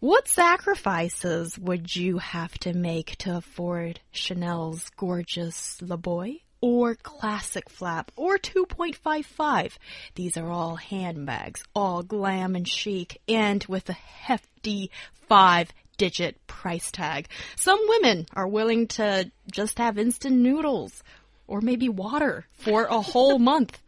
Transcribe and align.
What 0.00 0.28
sacrifices 0.28 1.58
would 1.58 1.94
you 1.94 2.16
have 2.16 2.56
to 2.60 2.72
make 2.72 3.16
to 3.18 3.36
afford 3.36 4.00
Chanel's 4.10 4.88
gorgeous 4.96 5.76
Le 5.82 5.98
Boy? 5.98 6.40
or 6.62 6.94
classic 6.94 7.70
flap 7.70 8.10
or 8.16 8.36
2.55. 8.36 9.72
These 10.14 10.36
are 10.36 10.50
all 10.50 10.76
handbags, 10.76 11.64
all 11.74 12.02
glam 12.02 12.54
and 12.54 12.68
chic 12.68 13.20
and 13.28 13.64
with 13.64 13.88
a 13.88 13.94
hefty 13.94 14.90
five 15.28 15.70
digit 15.98 16.46
price 16.46 16.90
tag. 16.90 17.28
Some 17.56 17.80
women 17.88 18.26
are 18.34 18.48
willing 18.48 18.88
to 18.88 19.30
just 19.50 19.78
have 19.78 19.98
instant 19.98 20.36
noodles 20.36 21.02
or 21.46 21.60
maybe 21.60 21.88
water 21.88 22.46
for 22.52 22.84
a 22.84 23.00
whole 23.00 23.38
month 23.52 23.82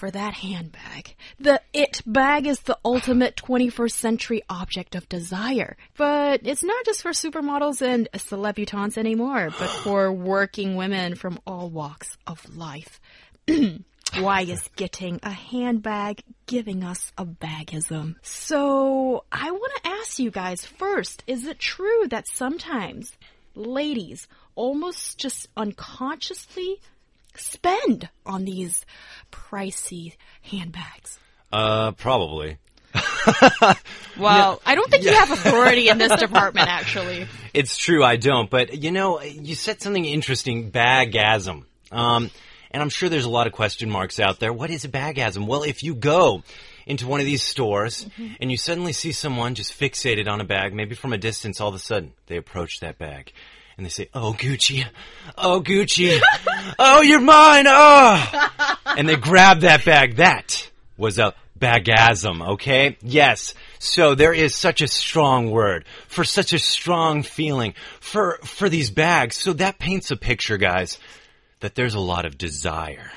for 0.00 0.10
that 0.10 0.32
handbag. 0.32 1.14
The 1.38 1.60
it 1.74 2.00
bag 2.06 2.46
is 2.46 2.60
the 2.60 2.78
ultimate 2.82 3.36
21st 3.36 3.92
century 3.92 4.42
object 4.48 4.94
of 4.94 5.06
desire. 5.10 5.76
But 5.98 6.40
it's 6.44 6.64
not 6.64 6.86
just 6.86 7.02
for 7.02 7.10
supermodels 7.10 7.82
and 7.82 8.08
celebutantes 8.14 8.96
anymore, 8.96 9.50
but 9.58 9.68
for 9.84 10.10
working 10.10 10.74
women 10.74 11.16
from 11.16 11.38
all 11.46 11.68
walks 11.68 12.16
of 12.26 12.48
life. 12.56 12.98
Why 14.18 14.40
is 14.40 14.70
getting 14.74 15.20
a 15.22 15.30
handbag 15.30 16.22
giving 16.46 16.82
us 16.82 17.12
a 17.18 17.26
bagasm? 17.26 18.14
So 18.22 19.24
I 19.30 19.50
want 19.50 19.72
to 19.84 19.90
ask 19.90 20.18
you 20.18 20.30
guys 20.30 20.64
first, 20.64 21.22
is 21.26 21.44
it 21.44 21.58
true 21.58 22.08
that 22.08 22.26
sometimes 22.26 23.12
ladies 23.54 24.26
almost 24.54 25.18
just 25.18 25.48
unconsciously 25.58 26.80
spend 27.36 28.08
on 28.24 28.44
these 28.44 28.84
pricey 29.30 30.14
handbags? 30.42 31.18
Uh, 31.52 31.92
probably. 31.92 32.58
well, 34.18 34.60
I 34.66 34.74
don't 34.74 34.90
think 34.90 35.04
you 35.04 35.12
have 35.12 35.30
authority 35.30 35.88
in 35.88 35.98
this 35.98 36.14
department, 36.20 36.68
actually. 36.68 37.26
It's 37.54 37.76
true, 37.76 38.02
I 38.02 38.16
don't. 38.16 38.50
But 38.50 38.82
you 38.82 38.90
know, 38.90 39.20
you 39.20 39.54
said 39.54 39.80
something 39.80 40.04
interesting, 40.04 40.70
bagasm. 40.70 41.64
Um, 41.92 42.30
and 42.70 42.82
I'm 42.82 42.88
sure 42.88 43.08
there's 43.08 43.24
a 43.24 43.30
lot 43.30 43.46
of 43.46 43.52
question 43.52 43.90
marks 43.90 44.20
out 44.20 44.38
there. 44.40 44.52
What 44.52 44.70
is 44.70 44.84
a 44.84 44.88
bagasm? 44.88 45.46
Well, 45.46 45.62
if 45.62 45.82
you 45.82 45.94
go 45.94 46.42
into 46.86 47.06
one 47.06 47.20
of 47.20 47.26
these 47.26 47.42
stores 47.42 48.04
mm 48.04 48.10
-hmm. 48.16 48.36
and 48.40 48.50
you 48.50 48.56
suddenly 48.56 48.92
see 48.92 49.12
someone 49.12 49.54
just 49.54 49.78
fixated 49.78 50.28
on 50.28 50.40
a 50.40 50.44
bag, 50.44 50.72
maybe 50.72 50.94
from 50.94 51.12
a 51.12 51.18
distance, 51.18 51.60
all 51.60 51.68
of 51.68 51.74
a 51.74 51.78
sudden 51.78 52.12
they 52.26 52.36
approach 52.36 52.80
that 52.80 52.98
bag 52.98 53.32
and 53.80 53.86
they 53.86 53.90
say, 53.90 54.10
"Oh 54.12 54.34
Gucci, 54.36 54.84
oh 55.38 55.62
Gucci, 55.62 56.20
oh 56.78 57.00
you're 57.00 57.18
mine, 57.18 57.64
oh," 57.66 58.50
and 58.84 59.08
they 59.08 59.16
grab 59.16 59.60
that 59.60 59.86
bag. 59.86 60.16
That 60.16 60.70
was 60.98 61.18
a 61.18 61.32
bagasm, 61.58 62.46
okay? 62.46 62.98
Yes. 63.00 63.54
So 63.78 64.14
there 64.14 64.34
is 64.34 64.54
such 64.54 64.82
a 64.82 64.86
strong 64.86 65.50
word 65.50 65.86
for 66.08 66.24
such 66.24 66.52
a 66.52 66.58
strong 66.58 67.22
feeling 67.22 67.72
for 68.00 68.38
for 68.44 68.68
these 68.68 68.90
bags. 68.90 69.36
So 69.36 69.54
that 69.54 69.78
paints 69.78 70.10
a 70.10 70.16
picture, 70.16 70.58
guys, 70.58 70.98
that 71.60 71.74
there's 71.74 71.94
a 71.94 72.00
lot 72.00 72.26
of 72.26 72.36
desire 72.36 73.10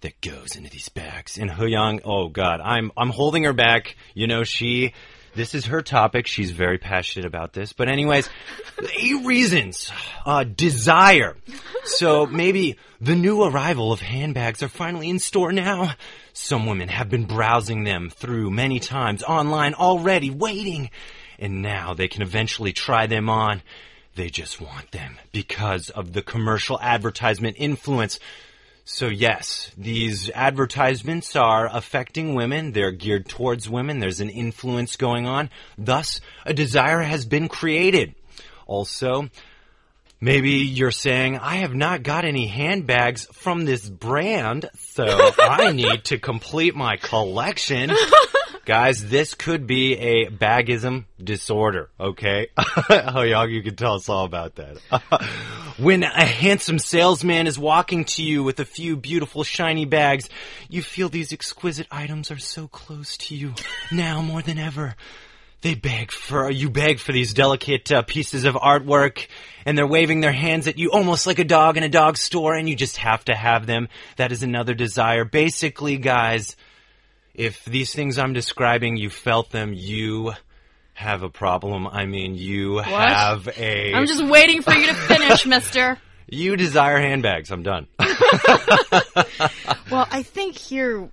that 0.00 0.18
goes 0.22 0.56
into 0.56 0.70
these 0.70 0.88
bags. 0.88 1.36
And 1.36 1.50
Hu 1.50 1.66
Yang, 1.66 2.00
oh 2.06 2.28
god, 2.28 2.62
I'm 2.64 2.92
I'm 2.96 3.10
holding 3.10 3.44
her 3.44 3.52
back. 3.52 3.94
You 4.14 4.26
know, 4.26 4.42
she 4.42 4.94
this 5.34 5.54
is 5.54 5.66
her 5.66 5.82
topic. 5.82 6.26
She's 6.26 6.50
very 6.50 6.78
passionate 6.78 7.26
about 7.26 7.52
this. 7.52 7.72
But 7.72 7.88
anyways, 7.88 8.28
eight 8.98 9.26
reasons. 9.26 9.90
Uh, 10.24 10.44
desire. 10.44 11.36
So 11.84 12.26
maybe 12.26 12.76
the 13.00 13.14
new 13.14 13.42
arrival 13.44 13.92
of 13.92 14.00
handbags 14.00 14.62
are 14.62 14.68
finally 14.68 15.08
in 15.08 15.18
store 15.18 15.52
now. 15.52 15.94
Some 16.32 16.66
women 16.66 16.88
have 16.88 17.08
been 17.08 17.24
browsing 17.24 17.84
them 17.84 18.10
through 18.10 18.50
many 18.50 18.80
times 18.80 19.22
online 19.22 19.74
already, 19.74 20.30
waiting. 20.30 20.90
And 21.38 21.62
now 21.62 21.94
they 21.94 22.08
can 22.08 22.22
eventually 22.22 22.72
try 22.72 23.06
them 23.06 23.28
on. 23.28 23.62
They 24.16 24.30
just 24.30 24.60
want 24.60 24.90
them 24.90 25.18
because 25.30 25.90
of 25.90 26.12
the 26.12 26.22
commercial 26.22 26.80
advertisement 26.80 27.56
influence. 27.58 28.18
So 28.90 29.08
yes, 29.08 29.70
these 29.76 30.30
advertisements 30.30 31.36
are 31.36 31.68
affecting 31.70 32.34
women. 32.34 32.72
They're 32.72 32.90
geared 32.90 33.28
towards 33.28 33.68
women. 33.68 33.98
There's 33.98 34.20
an 34.20 34.30
influence 34.30 34.96
going 34.96 35.26
on. 35.26 35.50
Thus, 35.76 36.22
a 36.46 36.54
desire 36.54 37.02
has 37.02 37.26
been 37.26 37.48
created. 37.48 38.14
Also, 38.66 39.28
maybe 40.22 40.52
you're 40.52 40.90
saying, 40.90 41.36
I 41.36 41.56
have 41.56 41.74
not 41.74 42.02
got 42.02 42.24
any 42.24 42.46
handbags 42.46 43.26
from 43.34 43.66
this 43.66 43.86
brand, 43.86 44.70
so 44.78 45.04
I 45.38 45.70
need 45.72 46.04
to 46.04 46.18
complete 46.18 46.74
my 46.74 46.96
collection. 46.96 47.90
Guys, 48.68 49.08
this 49.08 49.32
could 49.32 49.66
be 49.66 49.94
a 49.94 50.26
bagasm 50.28 51.06
disorder, 51.18 51.88
okay? 51.98 52.48
oh, 52.90 53.22
y'all, 53.22 53.48
you 53.48 53.62
can 53.62 53.76
tell 53.76 53.94
us 53.94 54.10
all 54.10 54.26
about 54.26 54.56
that. 54.56 54.76
when 55.78 56.02
a 56.02 56.26
handsome 56.26 56.78
salesman 56.78 57.46
is 57.46 57.58
walking 57.58 58.04
to 58.04 58.22
you 58.22 58.42
with 58.42 58.60
a 58.60 58.66
few 58.66 58.94
beautiful 58.98 59.42
shiny 59.42 59.86
bags, 59.86 60.28
you 60.68 60.82
feel 60.82 61.08
these 61.08 61.32
exquisite 61.32 61.86
items 61.90 62.30
are 62.30 62.36
so 62.36 62.68
close 62.68 63.16
to 63.16 63.34
you 63.34 63.54
now 63.90 64.20
more 64.20 64.42
than 64.42 64.58
ever. 64.58 64.96
They 65.62 65.74
beg 65.74 66.12
for, 66.12 66.50
you 66.50 66.68
beg 66.68 66.98
for 66.98 67.12
these 67.12 67.32
delicate 67.32 67.90
uh, 67.90 68.02
pieces 68.02 68.44
of 68.44 68.54
artwork, 68.54 69.28
and 69.64 69.78
they're 69.78 69.86
waving 69.86 70.20
their 70.20 70.30
hands 70.30 70.68
at 70.68 70.76
you 70.76 70.90
almost 70.90 71.26
like 71.26 71.38
a 71.38 71.44
dog 71.44 71.78
in 71.78 71.84
a 71.84 71.88
dog 71.88 72.18
store, 72.18 72.54
and 72.54 72.68
you 72.68 72.76
just 72.76 72.98
have 72.98 73.24
to 73.24 73.34
have 73.34 73.64
them. 73.64 73.88
That 74.16 74.30
is 74.30 74.42
another 74.42 74.74
desire. 74.74 75.24
Basically, 75.24 75.96
guys, 75.96 76.54
if 77.38 77.64
these 77.64 77.94
things 77.94 78.18
I'm 78.18 78.32
describing, 78.32 78.96
you 78.96 79.08
felt 79.08 79.50
them, 79.50 79.72
you 79.72 80.32
have 80.94 81.22
a 81.22 81.30
problem. 81.30 81.86
I 81.86 82.04
mean, 82.04 82.34
you 82.34 82.74
what? 82.74 82.86
have 82.86 83.48
a. 83.56 83.94
I'm 83.94 84.06
just 84.06 84.24
waiting 84.24 84.60
for 84.60 84.74
you 84.74 84.88
to 84.88 84.94
finish, 85.08 85.46
mister. 85.46 85.98
You 86.28 86.56
desire 86.56 86.98
handbags. 86.98 87.50
I'm 87.50 87.62
done. 87.62 87.86
well, 89.90 90.06
I 90.10 90.24
think 90.24 90.58
here 90.58 91.08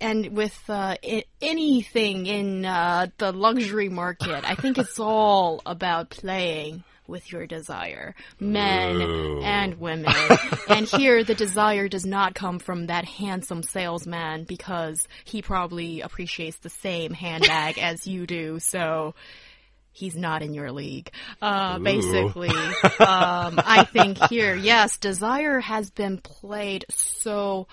and 0.00 0.36
with 0.36 0.58
uh, 0.68 0.96
anything 1.40 2.26
in 2.26 2.64
uh, 2.64 3.06
the 3.18 3.32
luxury 3.32 3.88
market, 3.88 4.44
I 4.44 4.56
think 4.56 4.78
it's 4.78 4.98
all 4.98 5.62
about 5.64 6.10
playing 6.10 6.82
with 7.08 7.32
your 7.32 7.46
desire, 7.46 8.14
men 8.38 9.00
Ooh. 9.00 9.40
and 9.42 9.80
women. 9.80 10.14
and 10.68 10.86
here, 10.86 11.24
the 11.24 11.34
desire 11.34 11.88
does 11.88 12.06
not 12.06 12.34
come 12.34 12.58
from 12.58 12.86
that 12.86 13.04
handsome 13.06 13.62
salesman 13.62 14.44
because 14.44 15.08
he 15.24 15.42
probably 15.42 16.02
appreciates 16.02 16.58
the 16.58 16.70
same 16.70 17.12
handbag 17.12 17.78
as 17.80 18.06
you 18.06 18.26
do. 18.26 18.60
So 18.60 19.14
he's 19.92 20.14
not 20.14 20.42
in 20.42 20.54
your 20.54 20.70
league. 20.70 21.10
Uh, 21.42 21.78
basically, 21.78 22.48
um, 23.00 23.58
I 23.58 23.86
think 23.90 24.18
here, 24.28 24.54
yes, 24.54 24.98
desire 24.98 25.60
has 25.60 25.90
been 25.90 26.18
played 26.18 26.84
so 26.90 27.66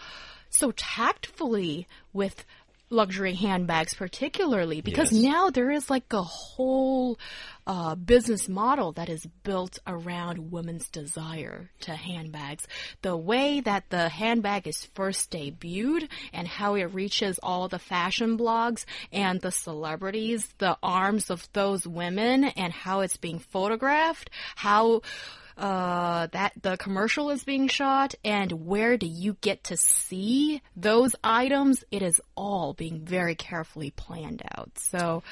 so 0.50 0.72
tactfully 0.72 1.85
with 2.13 2.46
luxury 2.90 3.34
handbags 3.34 3.94
particularly 3.94 4.81
because 4.81 5.12
yes. 5.12 5.23
now 5.23 5.50
there 5.50 5.72
is 5.72 5.90
like 5.90 6.12
a 6.13 6.22
whole 6.22 7.18
uh, 7.66 7.96
business 7.96 8.47
model 8.47 8.91
that 8.91 9.09
is 9.09 9.25
built 9.44 9.79
around 9.88 10.51
women's 10.51 10.87
desire 10.90 11.70
to 11.79 11.96
handbags 11.96 12.67
the 13.02 13.17
way 13.17 13.59
that 13.59 13.90
the 13.90 14.08
handbag 14.09 14.67
is 14.67 14.85
first 14.93 15.32
debuted 15.32 16.08
and 16.32 16.47
how 16.47 16.76
it 16.76 16.93
reaches 16.93 17.40
all 17.41 17.67
the 17.67 17.79
fashion 17.79 18.37
blogs 18.37 18.85
and 19.11 19.41
the 19.41 19.52
celebrities 19.52 20.47
the 20.59 20.78
arms 20.84 21.32
of 21.32 21.47
those 21.53 21.87
women 21.87 22.43
and 22.43 22.72
how 22.72 22.99
it's 23.02 23.17
being 23.17 23.40
photographed 23.40 24.29
how 24.55 25.02
uh, 25.57 26.28
that 26.28 26.53
the 26.61 26.78
commercial 26.78 27.29
is 27.29 27.43
being 27.43 27.67
shot 27.67 28.16
and 28.23 28.52
where 28.52 28.97
do 28.97 29.07
you 29.07 29.37
get 29.41 29.63
to 29.66 29.78
see 29.78 30.61
those 30.75 31.16
items, 31.23 31.84
it 31.91 32.02
is 32.02 32.19
all 32.35 32.73
being 32.73 33.05
very 33.05 33.35
carefully 33.35 33.91
planned 33.91 34.41
out. 34.55 34.72
So, 34.78 35.23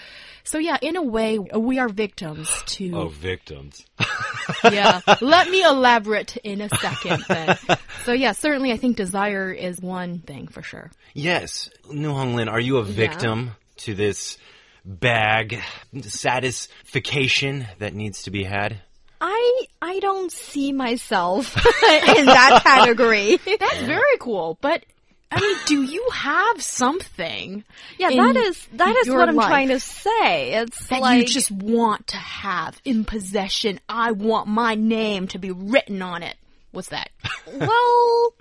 so 0.43 0.57
yeah, 0.57 0.77
in 0.81 0.95
a 0.95 1.01
way, 1.01 1.39
we 1.39 1.79
are 1.79 1.89
victims 1.89 2.49
to. 2.67 2.91
Oh, 2.95 3.07
victims. 3.09 3.85
yeah. 4.63 5.01
Let 5.19 5.49
me 5.49 5.63
elaborate 5.63 6.37
in 6.37 6.61
a 6.61 6.69
second 6.69 7.25
then. 7.27 7.57
So 8.03 8.13
yeah, 8.13 8.31
certainly 8.31 8.71
I 8.71 8.77
think 8.77 8.95
desire 8.95 9.51
is 9.51 9.81
one 9.81 10.19
thing 10.19 10.47
for 10.47 10.61
sure. 10.61 10.91
Yes. 11.13 11.69
Nu 11.91 12.13
Honglin, 12.13 12.49
are 12.49 12.59
you 12.59 12.77
a 12.77 12.83
victim 12.83 13.45
yeah. 13.45 13.51
to 13.77 13.93
this 13.93 14.37
bag 14.85 15.61
satisfaction 16.01 17.67
that 17.79 17.93
needs 17.93 18.23
to 18.23 18.31
be 18.31 18.43
had? 18.43 18.81
I 19.25 19.65
I 19.81 19.99
don't 19.99 20.31
see 20.33 20.73
myself 20.73 21.55
in 22.17 22.25
that 22.25 22.61
category. 22.61 23.37
That's 23.59 23.81
very 23.83 24.17
cool, 24.19 24.57
but 24.59 24.83
I 25.31 25.39
mean, 25.39 25.57
do 25.65 25.81
you 25.81 26.09
have 26.11 26.61
something? 26.61 27.63
Yeah, 27.97 28.09
that 28.09 28.35
is 28.35 28.67
that 28.73 28.95
is 28.97 29.09
what 29.09 29.29
I'm 29.29 29.35
trying 29.35 29.69
to 29.69 29.79
say. 29.79 30.55
It's 30.55 30.87
that 30.87 30.99
like 30.99 31.21
you 31.21 31.25
just 31.25 31.51
want 31.51 32.07
to 32.07 32.17
have 32.17 32.79
in 32.83 33.05
possession. 33.05 33.79
I 33.87 34.11
want 34.11 34.49
my 34.49 34.75
name 34.75 35.29
to 35.29 35.39
be 35.39 35.51
written 35.51 36.01
on 36.01 36.21
it. 36.21 36.35
What's 36.71 36.89
that? 36.89 37.09
well, 37.47 38.33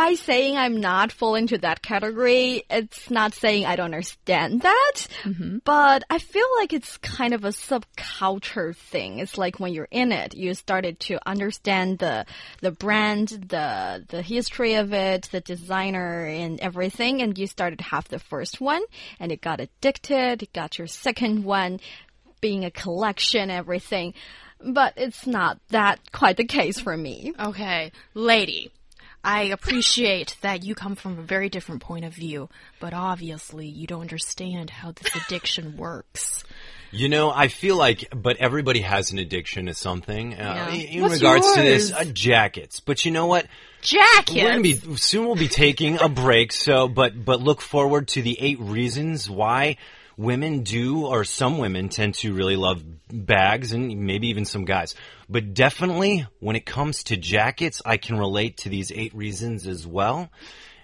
by 0.00 0.14
saying 0.14 0.56
I'm 0.56 0.80
not 0.80 1.12
falling 1.12 1.48
to 1.48 1.58
that 1.58 1.82
category, 1.82 2.64
it's 2.70 3.10
not 3.10 3.34
saying 3.34 3.66
I 3.66 3.76
don't 3.76 3.92
understand 3.92 4.62
that, 4.62 4.94
mm-hmm. 5.24 5.58
but 5.62 6.04
I 6.08 6.16
feel 6.16 6.46
like 6.56 6.72
it's 6.72 6.96
kind 6.96 7.34
of 7.34 7.44
a 7.44 7.48
subculture 7.48 8.74
thing. 8.74 9.18
It's 9.18 9.36
like 9.36 9.60
when 9.60 9.74
you're 9.74 9.88
in 9.90 10.10
it, 10.10 10.34
you 10.34 10.54
started 10.54 11.00
to 11.00 11.18
understand 11.28 11.98
the 11.98 12.24
the 12.62 12.70
brand, 12.70 13.28
the 13.28 14.06
the 14.08 14.22
history 14.22 14.76
of 14.76 14.94
it, 14.94 15.28
the 15.32 15.42
designer 15.42 16.24
and 16.24 16.58
everything, 16.60 17.20
and 17.20 17.36
you 17.36 17.46
started 17.46 17.80
to 17.80 17.84
have 17.84 18.08
the 18.08 18.18
first 18.18 18.58
one, 18.58 18.82
and 19.18 19.30
it 19.30 19.42
got 19.42 19.60
addicted, 19.60 20.42
it 20.42 20.54
got 20.54 20.78
your 20.78 20.86
second 20.86 21.44
one, 21.44 21.78
being 22.40 22.64
a 22.64 22.70
collection, 22.70 23.50
everything. 23.50 24.14
But 24.64 24.94
it's 24.96 25.26
not 25.26 25.58
that 25.68 26.00
quite 26.10 26.38
the 26.38 26.44
case 26.46 26.80
for 26.80 26.96
me. 26.96 27.34
Okay, 27.38 27.92
lady. 28.14 28.72
I 29.22 29.42
appreciate 29.44 30.36
that 30.40 30.64
you 30.64 30.74
come 30.74 30.96
from 30.96 31.18
a 31.18 31.22
very 31.22 31.48
different 31.48 31.82
point 31.82 32.04
of 32.04 32.14
view, 32.14 32.48
but 32.78 32.94
obviously 32.94 33.66
you 33.66 33.86
don't 33.86 34.00
understand 34.00 34.70
how 34.70 34.92
this 34.92 35.14
addiction 35.14 35.76
works. 35.76 36.42
You 36.92 37.08
know, 37.08 37.30
I 37.30 37.48
feel 37.48 37.76
like, 37.76 38.08
but 38.14 38.38
everybody 38.38 38.80
has 38.80 39.12
an 39.12 39.18
addiction 39.18 39.66
to 39.66 39.74
something. 39.74 40.34
Uh, 40.34 40.70
In 40.72 41.02
What's 41.02 41.14
regards 41.14 41.52
to 41.54 41.62
this, 41.62 41.92
uh, 41.92 42.04
jackets. 42.04 42.80
But 42.80 43.04
you 43.04 43.12
know 43.12 43.26
what? 43.26 43.46
Jacket. 43.80 44.42
We're 44.42 44.50
gonna 44.50 44.62
be 44.62 44.96
soon. 44.96 45.26
We'll 45.26 45.36
be 45.36 45.48
taking 45.48 46.00
a 46.00 46.08
break. 46.08 46.52
So, 46.52 46.88
but 46.88 47.24
but 47.24 47.40
look 47.40 47.60
forward 47.60 48.08
to 48.08 48.22
the 48.22 48.36
eight 48.40 48.58
reasons 48.58 49.30
why 49.30 49.76
women 50.20 50.62
do, 50.62 51.06
or 51.06 51.24
some 51.24 51.56
women 51.56 51.88
tend 51.88 52.14
to 52.14 52.34
really 52.34 52.56
love 52.56 52.82
bags, 53.08 53.72
and 53.72 54.00
maybe 54.06 54.28
even 54.28 54.44
some 54.44 54.66
guys. 54.66 54.94
But 55.30 55.54
definitely, 55.54 56.26
when 56.40 56.56
it 56.56 56.66
comes 56.66 57.04
to 57.04 57.16
jackets, 57.16 57.80
I 57.86 57.96
can 57.96 58.18
relate 58.18 58.58
to 58.58 58.68
these 58.68 58.92
eight 58.92 59.14
reasons 59.14 59.66
as 59.66 59.86
well. 59.86 60.30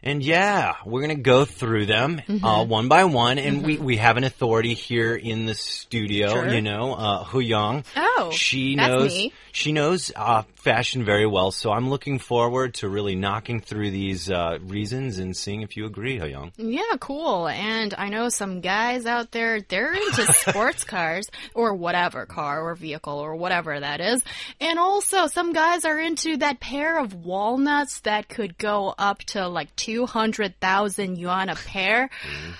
And 0.02 0.22
yeah, 0.22 0.74
we're 0.84 1.00
gonna 1.00 1.14
go 1.16 1.44
through 1.44 1.86
them 1.86 2.22
uh, 2.42 2.64
one 2.64 2.88
by 2.88 3.04
one, 3.04 3.38
and 3.38 3.64
we, 3.64 3.78
we 3.78 3.96
have 3.96 4.16
an 4.16 4.24
authority 4.24 4.74
here 4.74 5.14
in 5.14 5.46
the 5.46 5.54
studio. 5.54 6.30
Sure. 6.30 6.48
You 6.48 6.60
know, 6.62 6.94
uh, 6.94 7.24
Hu 7.24 7.40
Yang. 7.40 7.84
Oh, 7.96 8.30
she 8.32 8.74
knows 8.76 9.12
me. 9.12 9.32
she 9.52 9.72
knows 9.72 10.12
uh, 10.14 10.42
fashion 10.54 11.04
very 11.04 11.26
well. 11.26 11.50
So 11.50 11.70
I'm 11.72 11.88
looking 11.90 12.18
forward 12.18 12.74
to 12.74 12.88
really 12.88 13.14
knocking 13.14 13.60
through 13.60 13.90
these 13.90 14.30
uh, 14.30 14.58
reasons 14.62 15.18
and 15.18 15.36
seeing 15.36 15.62
if 15.62 15.76
you 15.76 15.86
agree, 15.86 16.18
Hu 16.18 16.26
Yang. 16.26 16.52
Yeah, 16.56 16.96
cool. 17.00 17.48
And 17.48 17.94
I 17.96 18.08
know 18.08 18.28
some 18.28 18.60
guys 18.60 19.06
out 19.06 19.30
there, 19.32 19.60
they're 19.60 19.92
into 19.94 20.32
sports 20.32 20.84
cars 20.84 21.28
or 21.54 21.74
whatever 21.74 22.26
car 22.26 22.60
or 22.62 22.74
vehicle 22.74 23.18
or 23.18 23.34
whatever 23.36 23.78
that 23.78 24.00
is. 24.00 24.22
And 24.60 24.78
also 24.78 25.26
some 25.26 25.52
guys 25.52 25.84
are 25.84 25.98
into 25.98 26.36
that 26.38 26.60
pair 26.60 26.98
of 26.98 27.14
walnuts 27.14 28.00
that 28.00 28.28
could 28.28 28.58
go 28.58 28.94
up 28.96 29.18
to 29.20 29.46
like 29.48 29.74
200,000 29.96 31.16
yuan 31.16 31.48
a 31.48 31.54
pair. 31.66 32.08
Mm-hmm. 32.08 32.52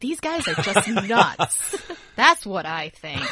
These 0.00 0.20
guys 0.20 0.48
are 0.48 0.54
just 0.54 0.88
nuts. 0.88 1.76
That's 2.16 2.46
what 2.46 2.64
I 2.64 2.88
think. 2.88 3.22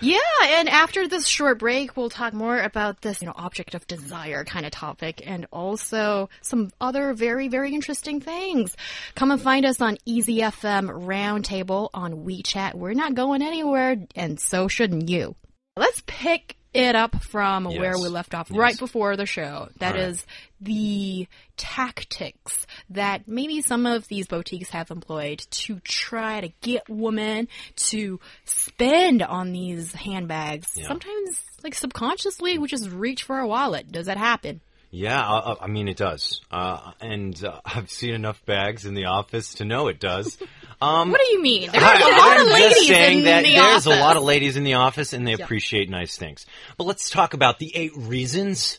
Yeah, 0.00 0.18
and 0.42 0.68
after 0.68 1.06
this 1.06 1.26
short 1.26 1.58
break, 1.58 1.94
we'll 1.94 2.08
talk 2.08 2.32
more 2.32 2.58
about 2.58 3.02
this, 3.02 3.20
you 3.20 3.26
know, 3.26 3.34
object 3.36 3.74
of 3.74 3.86
desire 3.86 4.44
kind 4.44 4.64
of 4.64 4.72
topic 4.72 5.22
and 5.26 5.46
also 5.52 6.30
some 6.40 6.70
other 6.80 7.12
very, 7.12 7.48
very 7.48 7.74
interesting 7.74 8.20
things. 8.20 8.74
Come 9.14 9.30
and 9.30 9.40
find 9.40 9.66
us 9.66 9.82
on 9.82 9.98
EZFM 10.08 11.04
Roundtable 11.04 11.90
on 11.92 12.24
WeChat. 12.24 12.74
We're 12.74 12.94
not 12.94 13.14
going 13.14 13.42
anywhere, 13.42 13.96
and 14.16 14.40
so 14.40 14.68
shouldn't 14.68 15.10
you. 15.10 15.36
Let's 15.76 16.02
pick 16.06 16.56
it 16.72 16.94
up 16.94 17.22
from 17.24 17.64
where 17.64 17.98
we 17.98 18.08
left 18.08 18.34
off 18.34 18.48
Yes. 18.50 18.58
right 18.58 18.78
before 18.78 19.16
the 19.16 19.26
show. 19.26 19.68
That 19.78 19.94
right. 19.94 20.04
is 20.04 20.24
the 20.60 21.26
tactics 21.56 22.66
that 22.90 23.26
maybe 23.26 23.60
some 23.62 23.86
of 23.86 24.06
these 24.08 24.26
boutiques 24.26 24.70
have 24.70 24.90
employed 24.90 25.38
to 25.50 25.80
try 25.80 26.40
to 26.40 26.48
get 26.60 26.88
women 26.88 27.48
to 27.90 28.20
spend 28.44 29.22
on 29.22 29.52
these 29.52 29.92
handbags. 29.94 30.68
Yeah. 30.76 30.88
Sometimes, 30.88 31.40
like 31.64 31.74
subconsciously, 31.74 32.58
we 32.58 32.68
just 32.68 32.88
reach 32.90 33.24
for 33.24 33.36
our 33.36 33.46
wallet. 33.46 33.90
Does 33.90 34.06
that 34.06 34.16
happen? 34.16 34.60
Yeah, 34.92 35.20
uh, 35.20 35.54
I 35.60 35.68
mean 35.68 35.86
it 35.86 35.96
does, 35.96 36.40
uh, 36.50 36.92
and 37.00 37.42
uh, 37.44 37.60
I've 37.64 37.90
seen 37.90 38.12
enough 38.14 38.44
bags 38.44 38.86
in 38.86 38.94
the 38.94 39.04
office 39.06 39.54
to 39.54 39.64
know 39.64 39.88
it 39.88 40.00
does. 40.00 40.38
Um, 40.82 41.10
What 41.10 41.20
do 41.20 41.30
you 41.30 41.42
mean? 41.42 41.70
There's 41.70 41.84
I, 41.84 41.94
a 41.94 42.16
lot 42.16 42.36
I'm 42.38 42.46
of 42.46 42.52
ladies 42.54 42.70
just 42.74 42.88
saying 42.88 43.18
in 43.18 43.24
that 43.24 43.44
the 43.44 43.52
there's 43.52 43.86
office. 43.86 43.98
a 43.98 44.00
lot 44.00 44.16
of 44.16 44.22
ladies 44.22 44.56
in 44.56 44.64
the 44.64 44.72
office, 44.74 45.12
and 45.12 45.26
they 45.28 45.34
appreciate 45.34 45.90
nice 45.90 46.16
things. 46.16 46.46
But 46.78 46.84
let's 46.84 47.10
talk 47.10 47.34
about 47.34 47.58
the 47.58 47.70
eight 47.76 47.92
reasons 47.94 48.78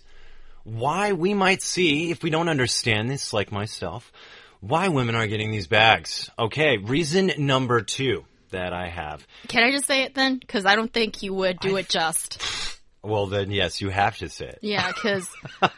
why 0.63 1.11
we 1.13 1.35
might 1.35 1.61
see, 1.61 2.09
if 2.09 2.23
we 2.23 2.31
don't 2.31 2.49
understand 2.49 3.07
this, 3.07 3.33
like 3.33 3.51
myself, 3.51 4.11
why 4.61 4.87
women 4.87 5.13
are 5.13 5.27
getting 5.27 5.51
these 5.51 5.67
bags. 5.67 6.27
Okay, 6.39 6.77
reason 6.77 7.33
number 7.37 7.81
two 7.81 8.25
that 8.49 8.73
I 8.73 8.87
have. 8.89 9.27
Can 9.47 9.63
I 9.63 9.69
just 9.71 9.85
say 9.85 10.01
it 10.01 10.15
then? 10.15 10.37
Because 10.37 10.65
I 10.65 10.75
don't 10.75 10.91
think 10.91 11.21
you 11.21 11.35
would 11.35 11.59
do 11.59 11.75
it 11.77 11.87
just. 11.87 12.41
Well, 13.03 13.25
then 13.27 13.50
yes, 13.50 13.81
you 13.81 13.89
have 13.89 14.18
to 14.18 14.30
say 14.30 14.48
it. 14.48 14.59
Yeah, 14.62 14.88
because 14.88 15.27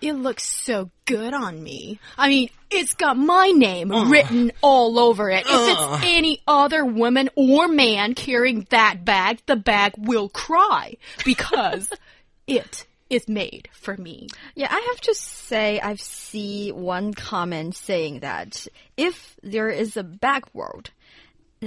it 0.00 0.14
looks 0.14 0.46
so 0.46 0.90
good 1.04 1.34
on 1.34 1.62
me. 1.62 2.00
I 2.16 2.28
mean, 2.28 2.48
it's 2.70 2.94
got 2.94 3.18
my 3.18 3.48
name 3.48 3.90
written 4.10 4.52
all 4.62 4.98
over 4.98 5.30
it. 5.30 5.44
If 5.46 5.46
it's 5.48 6.04
any 6.04 6.40
other 6.46 6.84
woman 6.84 7.28
or 7.34 7.68
man 7.68 8.14
carrying 8.14 8.66
that 8.70 9.04
bag, 9.04 9.40
the 9.44 9.56
bag 9.56 9.92
will 9.98 10.30
cry 10.30 10.96
because 11.24 11.90
it 12.46 12.86
is 13.10 13.28
made 13.28 13.68
for 13.72 13.96
me. 13.96 14.28
Yeah, 14.54 14.68
I 14.70 14.80
have 14.80 15.00
to 15.02 15.14
say, 15.14 15.80
I've 15.80 16.00
seen 16.00 16.76
one 16.76 17.12
comment 17.12 17.76
saying 17.76 18.20
that 18.20 18.66
if 18.96 19.36
there 19.42 19.68
is 19.68 19.96
a 19.98 20.04
bag 20.04 20.44
world, 20.54 20.90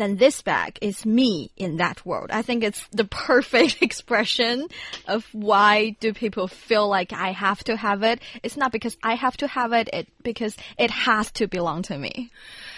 then 0.01 0.17
this 0.17 0.41
bag 0.41 0.79
is 0.81 1.05
me 1.05 1.51
in 1.55 1.77
that 1.77 2.03
world. 2.05 2.31
I 2.31 2.41
think 2.41 2.63
it's 2.63 2.85
the 2.91 3.05
perfect 3.05 3.77
expression 3.81 4.67
of 5.07 5.25
why 5.33 5.95
do 5.99 6.13
people 6.13 6.47
feel 6.47 6.87
like 6.89 7.13
I 7.13 7.31
have 7.31 7.63
to 7.65 7.75
have 7.75 8.01
it. 8.03 8.19
It's 8.41 8.57
not 8.57 8.71
because 8.71 8.97
I 9.03 9.13
have 9.15 9.37
to 9.37 9.47
have 9.47 9.71
it, 9.73 9.89
it 9.93 10.07
because 10.23 10.57
it 10.79 10.89
has 10.89 11.31
to 11.33 11.47
belong 11.47 11.83
to 11.83 11.97
me. 11.97 12.31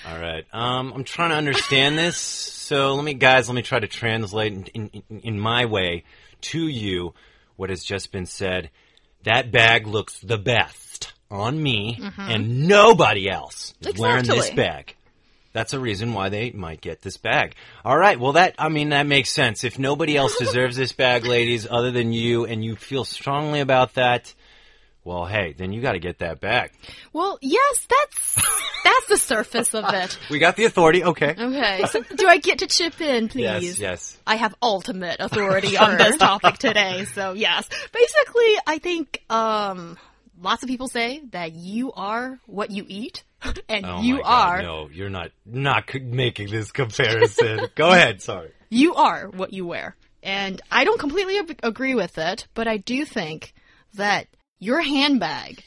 All 0.07 0.19
right. 0.19 0.45
Um, 0.51 0.91
I'm 0.93 1.03
trying 1.05 1.29
to 1.29 1.37
understand 1.37 1.97
this. 1.97 2.17
So 2.17 2.95
let 2.95 3.05
me, 3.05 3.13
guys, 3.13 3.47
let 3.47 3.55
me 3.55 3.61
try 3.61 3.79
to 3.79 3.87
translate 3.87 4.69
in, 4.73 4.87
in, 5.09 5.19
in- 5.21 5.39
my 5.39 5.65
way 5.65 6.03
to 6.41 6.67
you 6.67 7.13
what 7.55 7.69
has 7.69 7.83
just 7.83 8.11
been 8.11 8.25
said. 8.25 8.69
That 9.23 9.51
bag 9.51 9.87
looks 9.87 10.19
the 10.19 10.37
best 10.37 11.13
on 11.31 11.61
me, 11.61 11.99
and 12.17 12.67
nobody 12.67 13.27
else 13.29 13.73
is 13.81 13.97
wearing 13.99 14.25
this 14.25 14.35
Exactly. 14.49 14.55
bag. 14.63 14.95
That's 15.55 15.71
a 15.71 15.79
reason 15.79 16.13
why 16.13 16.27
they 16.27 16.51
might 16.51 16.81
get 16.81 17.01
this 17.01 17.15
bag. 17.15 17.55
All 17.85 17.97
right. 17.97 18.19
Well, 18.19 18.33
that, 18.33 18.55
I 18.59 18.67
mean, 18.67 18.89
that 18.89 19.07
makes 19.07 19.31
sense. 19.31 19.63
If 19.63 19.79
nobody 19.79 20.17
else 20.17 20.35
deserves 20.39 20.75
this 20.75 20.91
bag, 20.91 21.25
ladies, 21.25 21.65
other 21.65 21.91
than 21.91 22.11
you, 22.11 22.43
and 22.43 22.61
you 22.61 22.75
feel 22.75 23.05
strongly 23.05 23.61
about 23.61 23.93
that, 23.93 24.33
well, 25.05 25.25
hey, 25.25 25.53
then 25.57 25.71
you 25.71 25.81
got 25.81 25.93
to 25.93 25.99
get 25.99 26.19
that 26.19 26.41
bag. 26.41 26.73
Well, 27.13 27.39
yes, 27.41 27.87
that's 27.89 28.35
that's 28.83 29.05
the 29.07 29.17
surface 29.17 29.73
of 29.73 29.85
it. 29.93 30.19
We 30.29 30.39
got 30.39 30.57
the 30.57 30.65
authority. 30.65 31.05
Okay. 31.05 31.33
Okay, 31.39 31.85
so 31.89 32.01
do 32.01 32.27
I 32.27 32.37
get 32.37 32.59
to 32.59 32.67
chip 32.67 32.99
in, 32.99 33.29
please? 33.29 33.45
Yes, 33.45 33.79
yes. 33.79 34.17
I 34.27 34.35
have 34.35 34.55
ultimate 34.61 35.21
authority 35.21 35.77
on 35.77 35.97
this 35.97 36.17
topic 36.17 36.57
today, 36.57 37.05
so 37.05 37.31
yes. 37.31 37.69
Basically, 37.93 38.55
I 38.67 38.79
think 38.79 39.23
um 39.29 39.97
lots 40.41 40.63
of 40.63 40.67
people 40.67 40.89
say 40.89 41.21
that 41.31 41.53
you 41.53 41.93
are 41.93 42.39
what 42.45 42.71
you 42.71 42.83
eat, 42.89 43.23
and 43.69 43.85
Oh 43.85 44.01
you 44.01 44.17
God, 44.21 44.25
are 44.25 44.61
No, 44.61 44.89
you're 44.91 45.09
not 45.09 45.31
not 45.45 45.93
making 46.01 46.49
this 46.49 46.71
comparison. 46.71 47.67
Go 47.75 47.89
ahead. 47.91 48.21
Sorry. 48.21 48.51
you 48.69 48.95
are 48.95 49.27
what 49.29 49.53
you 49.53 49.65
wear. 49.65 49.95
And 50.23 50.61
I 50.71 50.83
don't 50.85 50.99
completely 50.99 51.37
ag- 51.37 51.59
agree 51.63 51.93
with 51.95 52.17
it, 52.17 52.47
but 52.55 52.67
I 52.67 52.77
do 52.77 53.05
think 53.05 53.53
that 53.93 54.27
your 54.59 54.81
handbag 54.81 55.63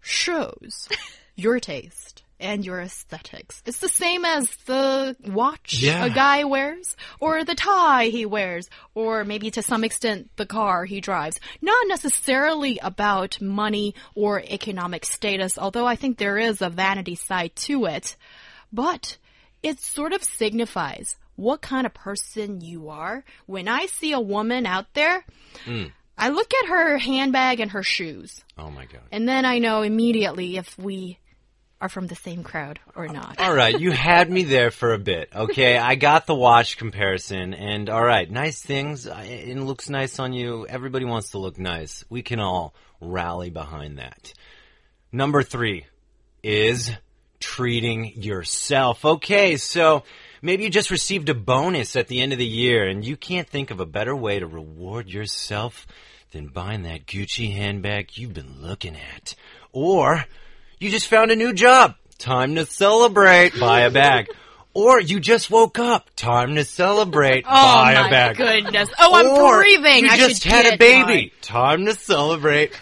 shows 0.00 0.88
your 1.36 1.60
taste 1.60 2.22
and 2.40 2.64
your 2.64 2.80
aesthetics. 2.80 3.62
It's 3.66 3.78
the 3.78 3.88
same 3.88 4.24
as 4.24 4.48
the 4.66 5.16
watch 5.26 5.82
Yeah. 5.82 6.04
a 6.04 6.10
guy 6.10 6.44
wears, 6.44 6.96
or 7.20 7.44
the 7.44 7.54
tie 7.54 8.06
he 8.06 8.24
wears, 8.26 8.68
or 8.94 9.24
maybe 9.24 9.50
to 9.52 9.62
some 9.62 9.82
extent 9.84 10.30
the 10.36 10.46
car 10.46 10.84
he 10.84 11.00
drives. 11.00 11.40
Not 11.60 11.86
necessarily 11.88 12.78
about 12.82 13.40
money 13.40 13.94
or 14.14 14.40
economic 14.40 15.04
status, 15.04 15.58
although 15.58 15.86
I 15.86 15.96
think 15.96 16.18
there 16.18 16.38
is 16.38 16.62
a 16.62 16.70
vanity 16.70 17.14
side 17.16 17.54
to 17.56 17.86
it. 17.86 18.16
But 18.72 19.16
it 19.62 19.80
sort 19.80 20.12
of 20.12 20.22
signifies 20.22 21.16
what 21.36 21.60
kind 21.60 21.86
of 21.86 21.94
person 21.94 22.60
you 22.60 22.88
are. 22.88 23.24
When 23.46 23.68
I 23.68 23.86
see 23.86 24.12
a 24.12 24.20
woman 24.20 24.66
out 24.66 24.86
there, 24.94 25.24
hmm. 25.64 25.84
I 26.16 26.30
look 26.30 26.52
at 26.62 26.68
her 26.68 26.98
handbag 26.98 27.60
and 27.60 27.70
her 27.70 27.82
shoes, 27.84 28.42
Oh 28.58 28.70
my 28.70 28.86
god. 28.86 29.02
and 29.12 29.28
then 29.28 29.44
I 29.44 29.58
know 29.60 29.82
immediately 29.82 30.56
if 30.56 30.76
we 30.78 31.18
are 31.80 31.88
from 31.88 32.06
the 32.08 32.14
same 32.14 32.42
crowd 32.42 32.80
or 32.96 33.08
not. 33.08 33.40
All 33.40 33.54
right, 33.54 33.78
you 33.78 33.92
had 33.92 34.30
me 34.30 34.42
there 34.42 34.70
for 34.70 34.92
a 34.92 34.98
bit. 34.98 35.30
Okay, 35.34 35.78
I 35.78 35.94
got 35.94 36.26
the 36.26 36.34
watch 36.34 36.76
comparison, 36.76 37.54
and 37.54 37.88
all 37.88 38.04
right, 38.04 38.28
nice 38.30 38.60
things. 38.60 39.06
It 39.06 39.56
looks 39.56 39.88
nice 39.88 40.18
on 40.18 40.32
you. 40.32 40.66
Everybody 40.66 41.04
wants 41.04 41.30
to 41.30 41.38
look 41.38 41.58
nice. 41.58 42.04
We 42.08 42.22
can 42.22 42.40
all 42.40 42.74
rally 43.00 43.50
behind 43.50 43.98
that. 43.98 44.32
Number 45.12 45.42
three 45.42 45.86
is 46.42 46.90
treating 47.40 48.20
yourself. 48.20 49.04
Okay, 49.04 49.56
so 49.56 50.02
maybe 50.42 50.64
you 50.64 50.70
just 50.70 50.90
received 50.90 51.28
a 51.28 51.34
bonus 51.34 51.94
at 51.94 52.08
the 52.08 52.20
end 52.20 52.32
of 52.32 52.38
the 52.38 52.46
year, 52.46 52.88
and 52.88 53.04
you 53.04 53.16
can't 53.16 53.48
think 53.48 53.70
of 53.70 53.78
a 53.78 53.86
better 53.86 54.16
way 54.16 54.40
to 54.40 54.46
reward 54.46 55.08
yourself 55.08 55.86
than 56.32 56.48
buying 56.48 56.82
that 56.82 57.06
Gucci 57.06 57.52
handbag 57.54 58.18
you've 58.18 58.34
been 58.34 58.60
looking 58.60 58.96
at. 58.96 59.34
Or 59.72 60.24
you 60.80 60.90
just 60.90 61.08
found 61.08 61.30
a 61.30 61.36
new 61.36 61.52
job. 61.52 61.94
Time 62.18 62.54
to 62.56 62.66
celebrate. 62.66 63.58
Buy 63.58 63.82
a 63.82 63.90
bag. 63.90 64.28
Or 64.74 65.00
you 65.00 65.18
just 65.18 65.50
woke 65.50 65.80
up. 65.80 66.08
Time 66.14 66.54
to 66.54 66.64
celebrate. 66.64 67.44
Oh 67.48 67.50
buy 67.50 67.94
my 67.94 68.06
a 68.06 68.10
bag. 68.10 68.36
goodness! 68.36 68.88
Oh, 69.00 69.12
I'm 69.14 69.26
Or 69.26 69.58
breathing. 69.58 70.04
You 70.04 70.10
I 70.10 70.16
just 70.18 70.44
had 70.44 70.66
a 70.66 70.70
get 70.70 70.78
baby. 70.78 71.32
Time 71.42 71.86
to 71.86 71.94
celebrate. 71.94 72.78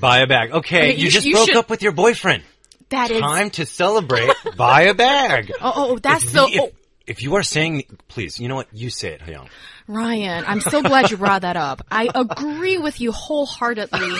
Buy 0.00 0.20
a 0.20 0.26
bag. 0.26 0.52
Okay, 0.52 0.76
Okay, 0.78 0.94
you, 0.94 1.04
you 1.04 1.10
just 1.10 1.26
you 1.26 1.34
broke 1.34 1.48
should- 1.48 1.56
up 1.58 1.68
with 1.68 1.82
your 1.82 1.92
boyfriend. 1.92 2.44
mine. 2.44 2.48
That 2.90 3.10
is. 3.10 3.20
Time 3.20 3.50
to 3.50 3.66
celebrate. 3.66 4.30
Buy 4.56 4.82
a 4.82 4.94
bag. 4.94 5.52
Oh, 5.60 5.72
oh, 5.74 5.92
oh, 5.94 5.98
that's 5.98 6.24
if, 6.24 6.30
so. 6.30 6.46
if, 6.48 6.60
oh, 6.60 6.70
if 7.06 7.22
you 7.22 7.34
are 7.34 7.42
saying, 7.42 7.84
please, 8.08 8.38
you 8.40 8.48
know 8.48 8.54
what? 8.56 8.68
You 8.72 8.88
say 8.88 9.12
it, 9.12 9.20
Hyung. 9.20 9.48
Ryan, 9.88 10.44
I'm 10.46 10.60
so 10.62 10.80
glad 10.82 11.10
you 11.10 11.18
brought 11.18 11.42
that 11.42 11.56
up. 11.58 11.84
I 11.90 12.08
agree 12.14 12.78
with 12.78 13.00
you 13.02 13.12
wholeheartedly 13.12 14.16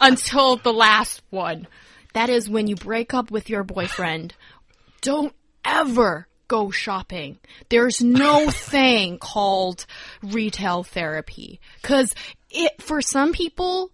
until 0.00 0.56
the 0.56 0.72
last 0.72 1.20
one. 1.30 1.66
That 2.14 2.30
is 2.30 2.48
when 2.48 2.66
you 2.66 2.76
break 2.76 3.14
up 3.14 3.30
with 3.30 3.48
your 3.48 3.64
boyfriend. 3.64 4.34
Don't 5.00 5.34
ever 5.64 6.26
go 6.48 6.70
shopping. 6.70 7.38
There's 7.68 8.00
no 8.00 8.50
thing 8.50 9.18
called 9.18 9.86
retail 10.22 10.82
therapy. 10.82 11.60
Cause 11.82 12.14
it, 12.50 12.80
for 12.82 13.02
some 13.02 13.32
people, 13.32 13.92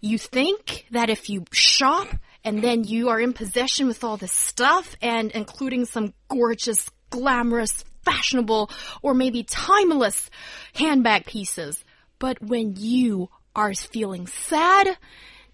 you 0.00 0.18
think 0.18 0.86
that 0.90 1.10
if 1.10 1.28
you 1.28 1.44
shop 1.52 2.08
and 2.42 2.62
then 2.62 2.84
you 2.84 3.10
are 3.10 3.20
in 3.20 3.34
possession 3.34 3.86
with 3.86 4.02
all 4.02 4.16
this 4.16 4.32
stuff 4.32 4.96
and 5.02 5.30
including 5.32 5.84
some 5.84 6.14
gorgeous, 6.28 6.88
glamorous, 7.10 7.84
fashionable, 8.02 8.70
or 9.02 9.12
maybe 9.12 9.42
timeless 9.42 10.30
handbag 10.74 11.26
pieces. 11.26 11.84
But 12.18 12.40
when 12.42 12.76
you 12.76 13.28
are 13.54 13.74
feeling 13.74 14.26
sad, 14.26 14.96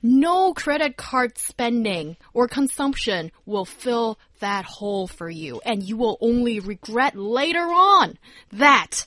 no 0.02 0.54
credit 0.54 0.96
card 0.96 1.38
spending 1.38 2.16
or 2.32 2.48
consumption 2.48 3.32
will 3.44 3.64
fill 3.64 4.18
that 4.40 4.64
hole 4.64 5.06
for 5.06 5.28
you. 5.28 5.60
And 5.64 5.82
you 5.82 5.96
will 5.96 6.18
only 6.20 6.60
regret 6.60 7.16
later 7.16 7.60
on 7.60 8.18
that 8.52 9.06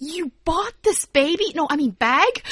you 0.00 0.30
bought 0.44 0.74
this 0.82 1.04
baby, 1.06 1.52
no, 1.54 1.66
I 1.68 1.76
mean 1.76 1.90
bag, 1.90 2.42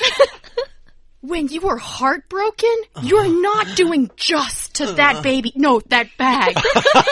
when 1.21 1.49
you 1.49 1.61
were 1.61 1.77
heartbroken, 1.77 2.75
you're 3.03 3.43
not 3.43 3.77
doing 3.77 4.11
just 4.17 4.77
to 4.77 4.87
that 4.93 5.17
uh. 5.17 5.23
baby, 5.23 5.53
no, 5.55 5.81
that 5.89 6.09
bag. 6.17 6.57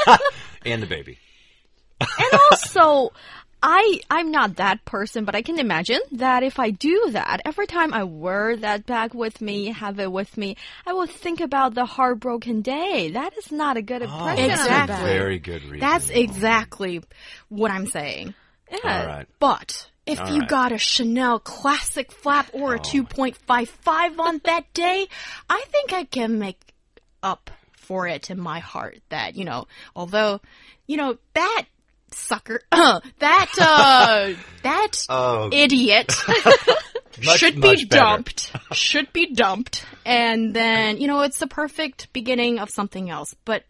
And 0.65 0.83
the 0.83 0.87
baby. 0.87 1.19
And 2.01 2.41
also, 2.51 3.13
I 3.67 4.01
I'm 4.11 4.31
not 4.31 4.57
that 4.57 4.85
person, 4.85 5.25
but 5.25 5.35
I 5.35 5.41
can 5.41 5.59
imagine 5.59 6.01
that 6.13 6.43
if 6.43 6.59
I 6.59 6.69
do 6.69 7.09
that, 7.13 7.41
every 7.47 7.67
time 7.67 7.95
I 7.95 8.05
wear 8.05 8.57
that 8.59 8.85
bag 8.85 9.15
with 9.15 9.41
me, 9.41 9.73
have 9.73 9.99
it 9.99 10.13
with 10.13 10.37
me, 10.37 10.59
I 10.87 10.93
will 10.93 11.07
think 11.07 11.41
about 11.41 11.75
the 11.75 11.87
heartbroken 11.87 12.61
day. 12.61 13.13
That 13.13 13.33
is 13.39 13.51
not 13.51 13.79
a 13.79 13.83
good 13.83 14.03
oh, 14.03 14.05
impression. 14.05 14.49
that's 14.49 14.61
of 14.61 14.67
a 14.67 14.71
a 14.71 14.83
Exactly. 14.83 15.09
very 15.09 15.39
good 15.39 15.63
reason. 15.65 15.81
That's 15.81 16.11
exactly 16.11 17.03
what 17.49 17.71
I'm 17.71 17.87
saying. 17.87 18.35
Yeah. 18.71 19.01
All 19.01 19.07
right. 19.07 19.27
But 19.39 19.91
if 20.05 20.21
All 20.21 20.29
you 20.31 20.41
right. 20.41 20.49
got 20.49 20.73
a 20.73 20.79
Chanel 20.79 21.39
classic 21.39 22.13
flap 22.13 22.51
or 22.53 22.75
a 22.75 22.79
2.55 22.79 24.19
on 24.19 24.43
that 24.45 24.71
day, 24.75 25.09
I 25.49 25.63
think 25.71 25.95
I 25.95 26.05
can 26.05 26.39
make 26.39 26.61
up 27.23 27.51
for 27.73 28.07
it 28.07 28.29
in 28.31 28.39
my 28.39 28.59
heart 28.59 28.99
that, 29.09 29.37
you 29.37 29.47
know, 29.47 29.67
although, 29.97 30.43
you 30.87 30.99
know, 30.99 31.17
that 31.33 31.65
sucker, 32.17 32.61
that, 32.71 33.01
uh, 33.61 34.33
that 34.63 35.07
Oh, 35.09 35.49
idiot 35.53 36.13
Much, 37.25 37.39
should 37.39 37.57
be 37.61 37.85
better. 37.85 37.87
dumped. 37.87 38.53
should 38.73 39.13
be 39.13 39.33
dumped. 39.33 39.85
And 40.05 40.55
then, 40.55 40.99
you 40.99 41.07
know, 41.07 41.21
it's 41.23 41.39
the 41.39 41.47
perfect 41.47 42.13
beginning 42.13 42.59
of 42.59 42.71
something 42.71 43.09
else. 43.11 43.35
But 43.45 43.65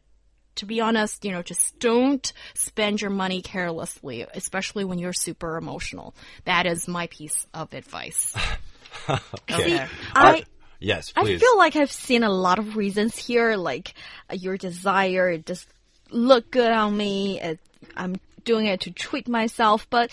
to 0.56 0.66
be 0.66 0.80
honest, 0.80 1.24
you 1.24 1.32
know, 1.32 1.42
just 1.42 1.78
don't 1.78 2.32
spend 2.54 3.00
your 3.02 3.10
money 3.10 3.42
carelessly, 3.42 4.24
especially 4.34 4.84
when 4.84 4.98
you're 4.98 5.12
super 5.12 5.56
emotional. 5.56 6.14
That 6.44 6.64
is 6.66 6.88
my 6.88 7.06
piece 7.08 7.46
of 7.52 7.74
advice. 7.74 8.34
Okay. 9.50 9.86
I 10.14 10.44
Yes, 10.80 11.12
I 11.16 11.24
feel 11.24 11.56
like 11.56 11.76
I've 11.76 11.90
seen 11.92 12.24
a 12.24 12.30
lot 12.30 12.58
of 12.58 12.76
reasons 12.76 13.16
here, 13.16 13.56
like 13.56 13.94
uh, 14.28 14.34
your 14.34 14.58
desire 14.58 15.30
it 15.30 15.46
just 15.46 15.66
look 16.10 16.50
good 16.50 16.70
on 16.70 16.94
me. 16.96 17.40
It, 17.40 17.58
I'm 17.96 18.16
doing 18.44 18.66
it 18.66 18.80
to 18.82 18.90
treat 18.90 19.28
myself, 19.28 19.88
but 19.90 20.10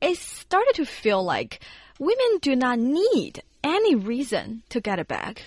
it 0.00 0.18
started 0.18 0.74
to 0.76 0.84
feel 0.84 1.22
like 1.22 1.60
women 1.98 2.38
do 2.40 2.56
not 2.56 2.78
need 2.78 3.42
any 3.62 3.94
reason 3.94 4.62
to 4.70 4.80
get 4.80 4.98
a 4.98 5.04
bag. 5.04 5.40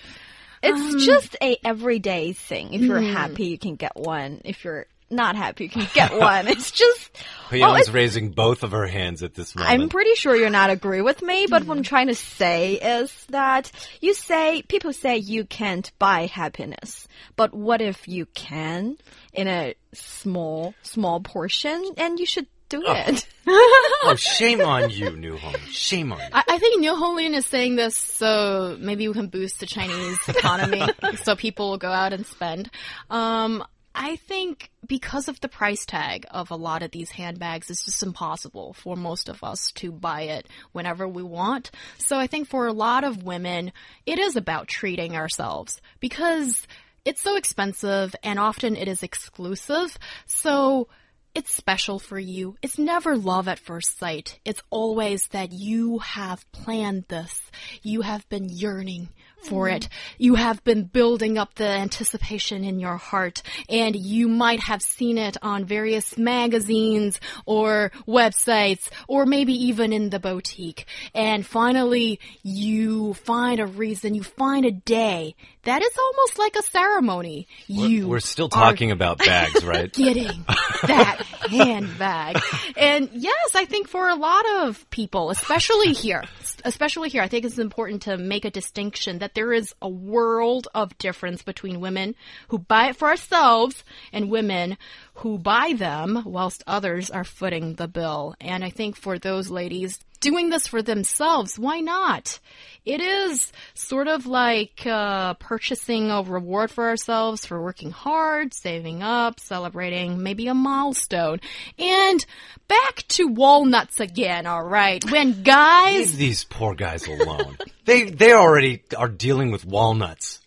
It's 0.63 0.93
um, 0.93 0.99
just 0.99 1.35
a 1.41 1.57
everyday 1.63 2.33
thing. 2.33 2.73
If 2.73 2.81
you're 2.81 3.01
hmm. 3.01 3.13
happy, 3.13 3.45
you 3.45 3.57
can 3.57 3.75
get 3.75 3.95
one. 3.95 4.41
If 4.45 4.63
you're 4.63 4.87
not 5.11 5.35
happy, 5.35 5.65
you 5.65 5.69
can 5.69 5.87
get 5.93 6.13
one. 6.19 6.47
It's 6.47 6.71
just. 6.71 7.11
Hyun's 7.49 7.87
well, 7.87 7.93
raising 7.93 8.31
both 8.31 8.63
of 8.63 8.71
her 8.71 8.87
hands 8.87 9.21
at 9.21 9.35
this 9.35 9.55
moment. 9.55 9.81
I'm 9.81 9.89
pretty 9.89 10.15
sure 10.15 10.35
you're 10.35 10.49
not 10.49 10.71
agree 10.71 11.01
with 11.01 11.21
me, 11.21 11.45
but 11.47 11.63
what 11.65 11.77
I'm 11.77 11.83
mm-hmm. 11.83 11.89
trying 11.89 12.07
to 12.07 12.15
say 12.15 12.73
is 12.73 13.25
that 13.29 13.71
you 14.01 14.13
say 14.13 14.63
people 14.63 14.93
say 14.93 15.17
you 15.17 15.45
can't 15.45 15.91
buy 15.99 16.25
happiness, 16.25 17.07
but 17.35 17.53
what 17.53 17.81
if 17.81 18.07
you 18.07 18.25
can 18.27 18.97
in 19.35 19.47
a 19.47 19.75
small 19.93 20.73
small 20.81 21.19
portion 21.19 21.91
and 21.97 22.19
you 22.19 22.25
should 22.25 22.47
do 22.69 22.81
it. 22.85 23.27
oh, 23.47 24.15
shame 24.17 24.61
on 24.61 24.89
you, 24.89 25.15
New 25.15 25.37
Home. 25.37 25.55
Shame 25.69 26.11
on 26.11 26.19
you. 26.19 26.25
I, 26.33 26.43
I 26.49 26.57
think 26.57 26.81
Neil 26.81 26.95
Holian 26.95 27.35
is 27.35 27.45
saying 27.45 27.75
this 27.75 27.95
so 27.95 28.77
maybe 28.79 29.07
we 29.07 29.13
can 29.13 29.27
boost 29.27 29.59
the 29.59 29.65
Chinese 29.65 30.17
economy 30.27 30.83
so 31.23 31.35
people 31.35 31.71
will 31.71 31.77
go 31.77 31.91
out 31.91 32.13
and 32.13 32.25
spend. 32.25 32.69
Um, 33.09 33.63
I 33.97 34.17
think 34.17 34.71
because 34.85 35.29
of 35.29 35.39
the 35.39 35.47
price 35.47 35.85
tag 35.85 36.25
of 36.29 36.51
a 36.51 36.57
lot 36.57 36.83
of 36.83 36.91
these 36.91 37.11
handbags, 37.11 37.69
it's 37.69 37.85
just 37.85 38.03
impossible 38.03 38.73
for 38.73 38.97
most 38.97 39.29
of 39.29 39.41
us 39.41 39.71
to 39.75 39.91
buy 39.91 40.23
it 40.23 40.47
whenever 40.73 41.07
we 41.07 41.23
want. 41.23 41.71
So 41.97 42.17
I 42.17 42.27
think 42.27 42.49
for 42.49 42.67
a 42.67 42.73
lot 42.73 43.05
of 43.05 43.23
women, 43.23 43.71
it 44.05 44.19
is 44.19 44.35
about 44.35 44.67
treating 44.67 45.15
ourselves 45.15 45.81
because 46.01 46.67
it's 47.05 47.21
so 47.21 47.37
expensive 47.37 48.15
and 48.23 48.39
often 48.39 48.75
it 48.75 48.87
is 48.87 49.03
exclusive. 49.03 49.97
So 50.25 50.87
it's 51.35 51.53
special 51.53 51.99
for 51.99 52.17
you. 52.17 52.55
It's 52.61 52.79
never 52.79 53.15
love 53.15 53.47
at 53.47 53.59
first 53.59 53.99
sight. 53.99 54.39
It's 54.43 54.61
always 54.69 55.27
that 55.27 55.51
you 55.51 55.99
have 55.99 56.49
planned 56.51 57.05
this. 57.07 57.39
You 57.83 58.01
have 58.01 58.27
been 58.29 58.49
yearning 58.49 59.09
for 59.49 59.69
it. 59.69 59.89
You 60.17 60.35
have 60.35 60.63
been 60.63 60.83
building 60.83 61.37
up 61.37 61.55
the 61.55 61.67
anticipation 61.67 62.63
in 62.63 62.79
your 62.79 62.97
heart 62.97 63.41
and 63.69 63.95
you 63.95 64.27
might 64.27 64.59
have 64.61 64.81
seen 64.81 65.17
it 65.17 65.37
on 65.41 65.65
various 65.65 66.17
magazines 66.17 67.19
or 67.45 67.91
websites 68.07 68.89
or 69.07 69.25
maybe 69.25 69.53
even 69.53 69.93
in 69.93 70.09
the 70.09 70.19
boutique. 70.19 70.85
And 71.13 71.45
finally 71.45 72.19
you 72.43 73.13
find 73.13 73.59
a 73.59 73.65
reason, 73.65 74.15
you 74.15 74.23
find 74.23 74.65
a 74.65 74.71
day 74.71 75.35
that 75.65 75.81
is 75.81 75.97
almost 75.97 76.37
like 76.37 76.55
a 76.55 76.61
ceremony. 76.63 77.47
You 77.67 78.07
We're 78.07 78.19
still 78.19 78.49
talking 78.49 78.91
about 78.91 79.17
bags, 79.17 79.63
right? 79.63 79.91
getting 80.05 80.45
that 80.83 81.23
handbag. 81.49 82.39
And 82.77 83.09
yes, 83.13 83.55
I 83.55 83.65
think 83.65 83.87
for 83.87 84.09
a 84.09 84.15
lot 84.15 84.45
of 84.61 84.89
people, 84.89 85.29
especially 85.29 85.93
here, 85.93 86.23
especially 86.63 87.09
here, 87.09 87.21
I 87.21 87.27
think 87.27 87.45
it's 87.45 87.59
important 87.59 88.03
to 88.03 88.17
make 88.17 88.45
a 88.45 88.51
distinction 88.51 89.19
that 89.19 89.35
there 89.35 89.53
is 89.53 89.73
a 89.81 89.89
world 89.89 90.67
of 90.73 90.97
difference 90.97 91.41
between 91.41 91.79
women 91.79 92.15
who 92.49 92.59
buy 92.59 92.89
it 92.89 92.95
for 92.95 93.07
ourselves 93.07 93.83
and 94.11 94.29
women 94.29 94.77
who 95.15 95.37
buy 95.37 95.73
them 95.77 96.23
whilst 96.25 96.63
others 96.67 97.09
are 97.09 97.23
footing 97.23 97.75
the 97.75 97.87
bill. 97.87 98.35
And 98.41 98.63
I 98.63 98.69
think 98.69 98.95
for 98.95 99.17
those 99.17 99.49
ladies, 99.49 99.99
doing 100.25 100.49
this 100.49 100.67
for 100.67 100.81
themselves. 100.81 101.59
Why 101.59 101.81
not? 101.81 102.39
It 102.83 102.99
is 102.99 103.53
sort 103.75 104.07
of 104.07 104.25
like 104.25 104.81
uh, 104.85 105.35
purchasing 105.35 106.09
a 106.09 106.23
reward 106.23 106.71
for 106.71 106.87
ourselves 106.87 107.45
for 107.45 107.61
working 107.61 107.91
hard, 107.91 108.55
saving 108.55 109.03
up, 109.03 109.39
celebrating 109.39 110.23
maybe 110.23 110.47
a 110.47 110.55
milestone. 110.55 111.41
And 111.77 112.25
back 112.67 113.05
to 113.09 113.27
walnuts 113.27 113.99
again, 113.99 114.47
alright? 114.47 115.03
When 115.11 115.43
guys. 115.43 116.09
Leave 116.09 116.17
these 116.17 116.43
poor 116.43 116.73
guys 116.73 117.05
alone. 117.05 117.57
they, 117.85 118.09
they 118.09 118.33
already 118.33 118.81
are 118.97 119.09
dealing 119.09 119.51
with 119.51 119.63
walnuts. 119.63 120.41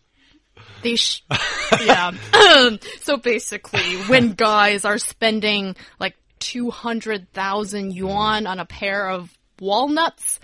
They 0.82 0.96
sh- 0.96 1.22
yeah. 1.80 2.12
so 3.00 3.16
basically, 3.16 3.96
when 4.06 4.32
guys 4.32 4.84
are 4.84 4.98
spending 4.98 5.76
like 6.00 6.16
200,000 6.40 7.92
yuan 7.92 8.46
on 8.46 8.58
a 8.58 8.64
pair 8.64 9.08
of 9.08 9.37
walnuts, 9.60 10.40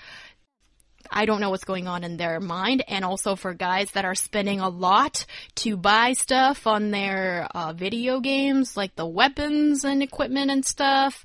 I 1.11 1.26
don't 1.26 1.40
know 1.40 1.50
what's 1.50 1.64
going 1.64 1.87
on 1.87 2.02
in 2.02 2.16
their 2.16 2.40
mind. 2.40 2.83
And 2.88 3.04
also 3.04 3.37
for 3.37 3.54
guys 3.54 3.90
that 3.92 4.04
are 4.04 4.14
spending 4.14 4.61
a 4.61 4.68
lot 4.68 5.26
to 5.56 5.76
buy 5.76 6.12
stuff 6.14 6.66
on 6.66 6.90
their 6.90 7.47
uh, 7.54 7.73
video 7.73 8.21
games, 8.21 8.76
like 8.76 8.97
the 8.97 9.06
weapons 9.06 9.85
and 9.85 10.02
equipment 10.02 10.50
and 10.50 10.64
stuff. 10.64 11.25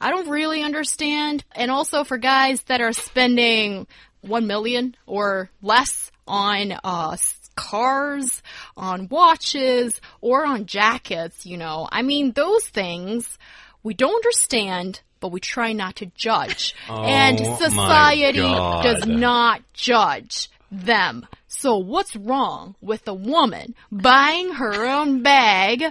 I 0.00 0.10
don't 0.10 0.28
really 0.28 0.62
understand. 0.62 1.44
And 1.52 1.70
also 1.70 2.04
for 2.04 2.18
guys 2.18 2.62
that 2.64 2.80
are 2.80 2.92
spending 2.92 3.86
1 4.20 4.46
million 4.46 4.94
or 5.06 5.50
less 5.62 6.10
on 6.26 6.72
uh, 6.84 7.16
cars, 7.54 8.42
on 8.76 9.08
watches, 9.08 10.00
or 10.20 10.46
on 10.46 10.66
jackets, 10.66 11.46
you 11.46 11.56
know. 11.56 11.88
I 11.90 12.02
mean, 12.02 12.32
those 12.32 12.64
things 12.66 13.38
we 13.82 13.94
don't 13.94 14.14
understand, 14.14 15.00
but 15.24 15.32
we 15.32 15.40
try 15.40 15.72
not 15.72 15.96
to 15.96 16.04
judge. 16.14 16.74
Oh 16.86 17.02
and 17.02 17.40
Oh, 17.40 17.50
my 17.50 17.56
society 17.56 18.42
does 18.42 19.06
not 19.06 19.62
judge 19.72 20.50
them. 20.70 21.26
So 21.48 21.78
what's 21.78 22.14
wrong 22.14 22.74
with 22.82 23.08
a 23.08 23.14
woman 23.14 23.74
buying 23.90 24.52
her 24.52 24.84
own 24.84 25.22
bag, 25.22 25.82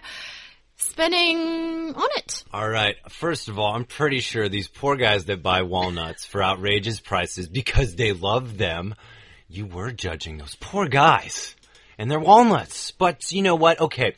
spending 0.76 1.96
on 1.96 2.08
it? 2.18 2.44
All 2.54 2.70
right. 2.70 2.96
First 3.10 3.50
of 3.50 3.58
all, 3.58 3.74
I'm 3.74 3.86
pretty 3.86 4.20
sure 4.20 4.48
these 4.48 4.68
poor 4.68 4.98
guys 4.98 5.26
that 5.26 5.42
buy 5.42 5.64
walnuts 5.64 6.28
for 6.28 6.44
outrageous 6.44 7.00
prices 7.00 7.48
because 7.48 7.96
they 7.96 8.14
love 8.14 8.60
them, 8.60 8.94
you 9.50 9.66
were 9.66 9.92
judging 9.92 10.38
those 10.38 10.56
poor 10.60 10.88
guys 10.88 11.56
and 11.98 12.12
their 12.12 12.20
walnuts. 12.20 12.92
But 12.92 13.32
you 13.32 13.42
know 13.42 13.56
what? 13.56 13.80
Okay. 13.80 14.14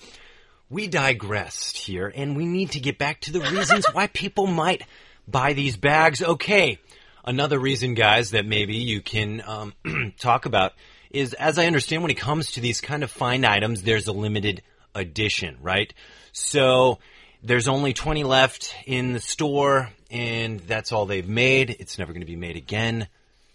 We 0.75 0.88
digressed 0.89 1.77
here 1.77 2.12
and 2.13 2.36
we 2.36 2.46
need 2.46 2.72
to 2.72 2.82
get 2.82 2.98
back 2.98 3.22
to 3.22 3.32
the 3.32 3.39
reasons 3.39 3.86
why 3.94 4.08
people 4.08 4.46
might 4.46 4.84
buy 5.25 5.53
these 5.53 5.77
bags. 5.77 6.22
Okay. 6.22 6.79
Another 7.24 7.58
reason, 7.58 7.94
guys, 7.94 8.32
that 8.32 8.46
maybe 8.46 8.75
you 8.75 9.00
can 9.00 9.41
um, 9.48 9.74
talk 10.20 10.46
about 10.46 10.74
is, 11.10 11.34
as 11.34 11.58
I 11.58 11.67
understand, 11.67 12.01
when 12.01 12.12
it 12.12 12.17
comes 12.17 12.51
to 12.51 12.60
these 12.60 12.82
kind 12.82 13.03
of 13.03 13.10
fine 13.10 13.46
items, 13.46 13.84
there's 13.84 14.08
a 14.08 14.12
limited 14.12 14.63
edition, 14.94 15.60
right? 15.62 15.94
So 16.34 17.00
there's 17.41 17.70
only 17.70 17.94
20 17.94 18.25
left 18.25 18.75
in 18.86 19.13
the 19.13 19.22
store, 19.22 19.91
and 20.12 20.60
that's 20.60 20.91
all 20.91 21.05
they've 21.05 21.25
made. 21.25 21.70
It's 21.79 21.98
never 21.98 22.12
going 22.12 22.20
to 22.20 22.27
be 22.27 22.36
made 22.36 22.58
again. 22.58 23.08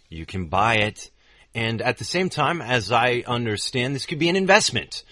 You 0.09 0.25
can 0.25 0.47
buy 0.47 0.77
it. 0.77 1.11
And 1.53 1.83
at 1.83 1.99
the 1.99 2.03
same 2.03 2.29
time, 2.29 2.63
as 2.63 2.91
I 2.91 3.23
understand, 3.27 3.93
this 3.93 4.07
could 4.07 4.17
be 4.17 4.29
an 4.29 4.35
investment, 4.35 5.03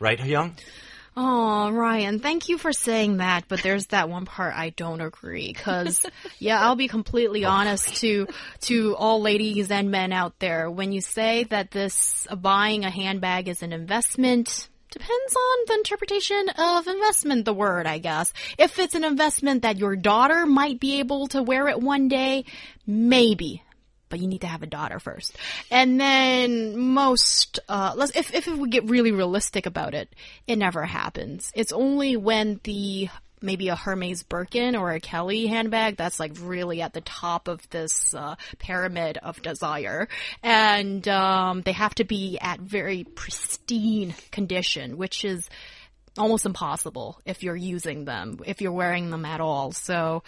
right, 0.00 0.18
Young? 0.26 0.56
Oh, 1.14 1.70
Ryan, 1.70 2.20
thank 2.20 2.48
you 2.48 2.56
for 2.56 2.72
saying 2.72 3.18
that, 3.18 3.44
but 3.46 3.62
there's 3.62 3.86
that 3.88 4.08
one 4.08 4.24
part 4.24 4.54
I 4.54 4.70
don't 4.70 5.02
agree. 5.02 5.52
Cause, 5.52 6.06
yeah, 6.38 6.60
I'll 6.62 6.76
be 6.76 6.88
completely 6.88 7.44
honest 7.44 7.96
to, 7.96 8.26
to 8.62 8.96
all 8.96 9.20
ladies 9.20 9.70
and 9.70 9.90
men 9.90 10.12
out 10.12 10.38
there. 10.38 10.70
When 10.70 10.90
you 10.90 11.02
say 11.02 11.44
that 11.44 11.70
this, 11.70 12.26
uh, 12.30 12.36
buying 12.36 12.86
a 12.86 12.90
handbag 12.90 13.48
is 13.48 13.62
an 13.62 13.74
investment, 13.74 14.70
depends 14.90 15.36
on 15.36 15.58
the 15.66 15.74
interpretation 15.74 16.48
of 16.56 16.86
investment, 16.86 17.44
the 17.44 17.52
word, 17.52 17.86
I 17.86 17.98
guess. 17.98 18.32
If 18.56 18.78
it's 18.78 18.94
an 18.94 19.04
investment 19.04 19.62
that 19.62 19.76
your 19.76 19.96
daughter 19.96 20.46
might 20.46 20.80
be 20.80 21.00
able 21.00 21.28
to 21.28 21.42
wear 21.42 21.68
it 21.68 21.78
one 21.78 22.08
day, 22.08 22.46
maybe 22.86 23.62
but 24.12 24.20
you 24.20 24.28
need 24.28 24.42
to 24.42 24.46
have 24.46 24.62
a 24.62 24.66
daughter 24.66 25.00
first. 25.00 25.34
And 25.70 25.98
then 25.98 26.76
most, 26.78 27.60
uh, 27.66 27.96
if, 28.14 28.34
if 28.34 28.46
we 28.46 28.68
get 28.68 28.84
really 28.90 29.10
realistic 29.10 29.64
about 29.64 29.94
it, 29.94 30.14
it 30.46 30.56
never 30.56 30.84
happens. 30.84 31.50
It's 31.54 31.72
only 31.72 32.18
when 32.18 32.60
the, 32.64 33.08
maybe 33.40 33.68
a 33.68 33.74
Hermes 33.74 34.22
Birkin 34.22 34.76
or 34.76 34.92
a 34.92 35.00
Kelly 35.00 35.46
handbag 35.46 35.96
that's 35.96 36.20
like 36.20 36.32
really 36.42 36.82
at 36.82 36.92
the 36.92 37.00
top 37.00 37.48
of 37.48 37.66
this, 37.70 38.14
uh, 38.14 38.34
pyramid 38.58 39.16
of 39.16 39.40
desire. 39.40 40.08
And, 40.42 41.08
um, 41.08 41.62
they 41.62 41.72
have 41.72 41.94
to 41.94 42.04
be 42.04 42.36
at 42.38 42.60
very 42.60 43.04
pristine 43.04 44.14
condition, 44.30 44.98
which 44.98 45.24
is, 45.24 45.48
almost 46.18 46.44
impossible 46.44 47.18
if 47.24 47.42
you're 47.42 47.56
using 47.56 48.04
them, 48.04 48.38
if 48.44 48.60
you're 48.60 48.70
wearing 48.70 49.08
them 49.08 49.24
at 49.24 49.40
all. 49.40 49.72
So, 49.72 50.22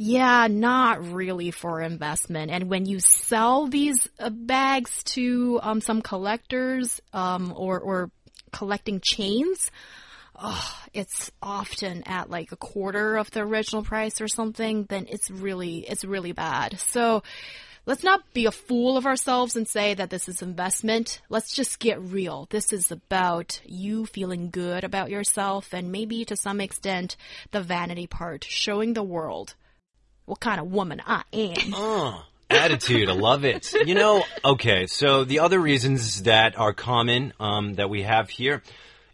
yeah, 0.00 0.46
not 0.48 1.12
really 1.12 1.50
for 1.50 1.82
investment. 1.82 2.52
And 2.52 2.70
when 2.70 2.86
you 2.86 3.00
sell 3.00 3.66
these 3.66 4.08
uh, 4.20 4.30
bags 4.30 5.02
to 5.14 5.58
um, 5.60 5.80
some 5.80 6.02
collectors 6.02 7.00
um, 7.12 7.52
or 7.54 7.80
or 7.80 8.10
collecting 8.52 9.00
chains, 9.00 9.72
oh, 10.40 10.78
it's 10.94 11.32
often 11.42 12.04
at 12.04 12.30
like 12.30 12.52
a 12.52 12.56
quarter 12.56 13.16
of 13.16 13.32
the 13.32 13.40
original 13.40 13.82
price 13.82 14.20
or 14.20 14.28
something. 14.28 14.84
Then 14.84 15.06
it's 15.08 15.30
really 15.30 15.78
it's 15.78 16.04
really 16.04 16.32
bad. 16.32 16.78
So. 16.78 17.22
Let's 17.86 18.04
not 18.04 18.34
be 18.34 18.44
a 18.44 18.50
fool 18.50 18.98
of 18.98 19.06
ourselves 19.06 19.56
and 19.56 19.66
say 19.66 19.94
that 19.94 20.10
this 20.10 20.28
is 20.28 20.42
investment. 20.42 21.22
Let's 21.30 21.54
just 21.54 21.78
get 21.78 21.98
real. 21.98 22.46
This 22.50 22.70
is 22.70 22.92
about 22.92 23.62
you 23.64 24.04
feeling 24.04 24.50
good 24.50 24.84
about 24.84 25.08
yourself 25.08 25.72
and 25.72 25.90
maybe 25.90 26.26
to 26.26 26.36
some 26.36 26.60
extent 26.60 27.16
the 27.50 27.62
vanity 27.62 28.06
part, 28.06 28.44
showing 28.44 28.92
the 28.92 29.02
world 29.02 29.54
what 30.28 30.40
kind 30.40 30.60
of 30.60 30.70
woman 30.70 31.02
I 31.06 31.22
am. 31.32 31.56
Oh, 31.74 32.24
attitude. 32.50 33.08
I 33.08 33.12
love 33.12 33.44
it. 33.44 33.72
You 33.86 33.94
know, 33.94 34.24
okay, 34.44 34.86
so 34.86 35.24
the 35.24 35.40
other 35.40 35.58
reasons 35.58 36.22
that 36.22 36.58
are 36.58 36.72
common 36.72 37.32
um, 37.40 37.74
that 37.74 37.90
we 37.90 38.02
have 38.02 38.30
here 38.30 38.62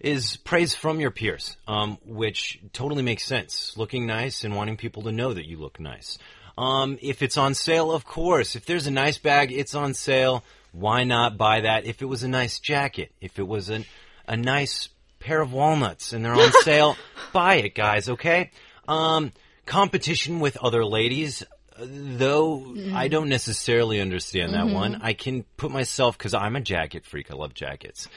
is 0.00 0.36
praise 0.38 0.74
from 0.74 1.00
your 1.00 1.10
peers, 1.10 1.56
um, 1.66 1.98
which 2.04 2.60
totally 2.72 3.02
makes 3.02 3.24
sense. 3.24 3.76
Looking 3.76 4.06
nice 4.06 4.44
and 4.44 4.54
wanting 4.54 4.76
people 4.76 5.02
to 5.04 5.12
know 5.12 5.32
that 5.32 5.46
you 5.46 5.58
look 5.58 5.80
nice. 5.80 6.18
Um, 6.58 6.98
if 7.00 7.22
it's 7.22 7.36
on 7.36 7.54
sale, 7.54 7.90
of 7.90 8.04
course. 8.04 8.54
If 8.54 8.66
there's 8.66 8.86
a 8.86 8.92
nice 8.92 9.18
bag, 9.18 9.50
it's 9.50 9.74
on 9.74 9.94
sale. 9.94 10.44
Why 10.72 11.04
not 11.04 11.36
buy 11.36 11.62
that? 11.62 11.86
If 11.86 12.02
it 12.02 12.06
was 12.06 12.22
a 12.22 12.28
nice 12.28 12.58
jacket, 12.60 13.12
if 13.20 13.38
it 13.38 13.46
was 13.46 13.68
an, 13.68 13.84
a 14.26 14.36
nice 14.36 14.88
pair 15.20 15.40
of 15.40 15.52
walnuts 15.52 16.12
and 16.12 16.24
they're 16.24 16.34
on 16.34 16.52
sale, 16.62 16.96
buy 17.32 17.56
it, 17.56 17.74
guys, 17.74 18.08
okay? 18.08 18.50
Um, 18.86 19.32
competition 19.66 20.40
with 20.40 20.56
other 20.56 20.84
ladies, 20.84 21.44
though 21.78 22.58
mm-hmm. 22.58 22.96
I 22.96 23.08
don't 23.08 23.28
necessarily 23.28 24.00
understand 24.00 24.54
that 24.54 24.64
mm-hmm. 24.64 24.74
one. 24.74 25.00
I 25.02 25.12
can 25.14 25.44
put 25.56 25.70
myself, 25.70 26.16
because 26.16 26.34
I'm 26.34 26.56
a 26.56 26.60
jacket 26.60 27.04
freak, 27.04 27.30
I 27.30 27.34
love 27.34 27.54
jackets. 27.54 28.08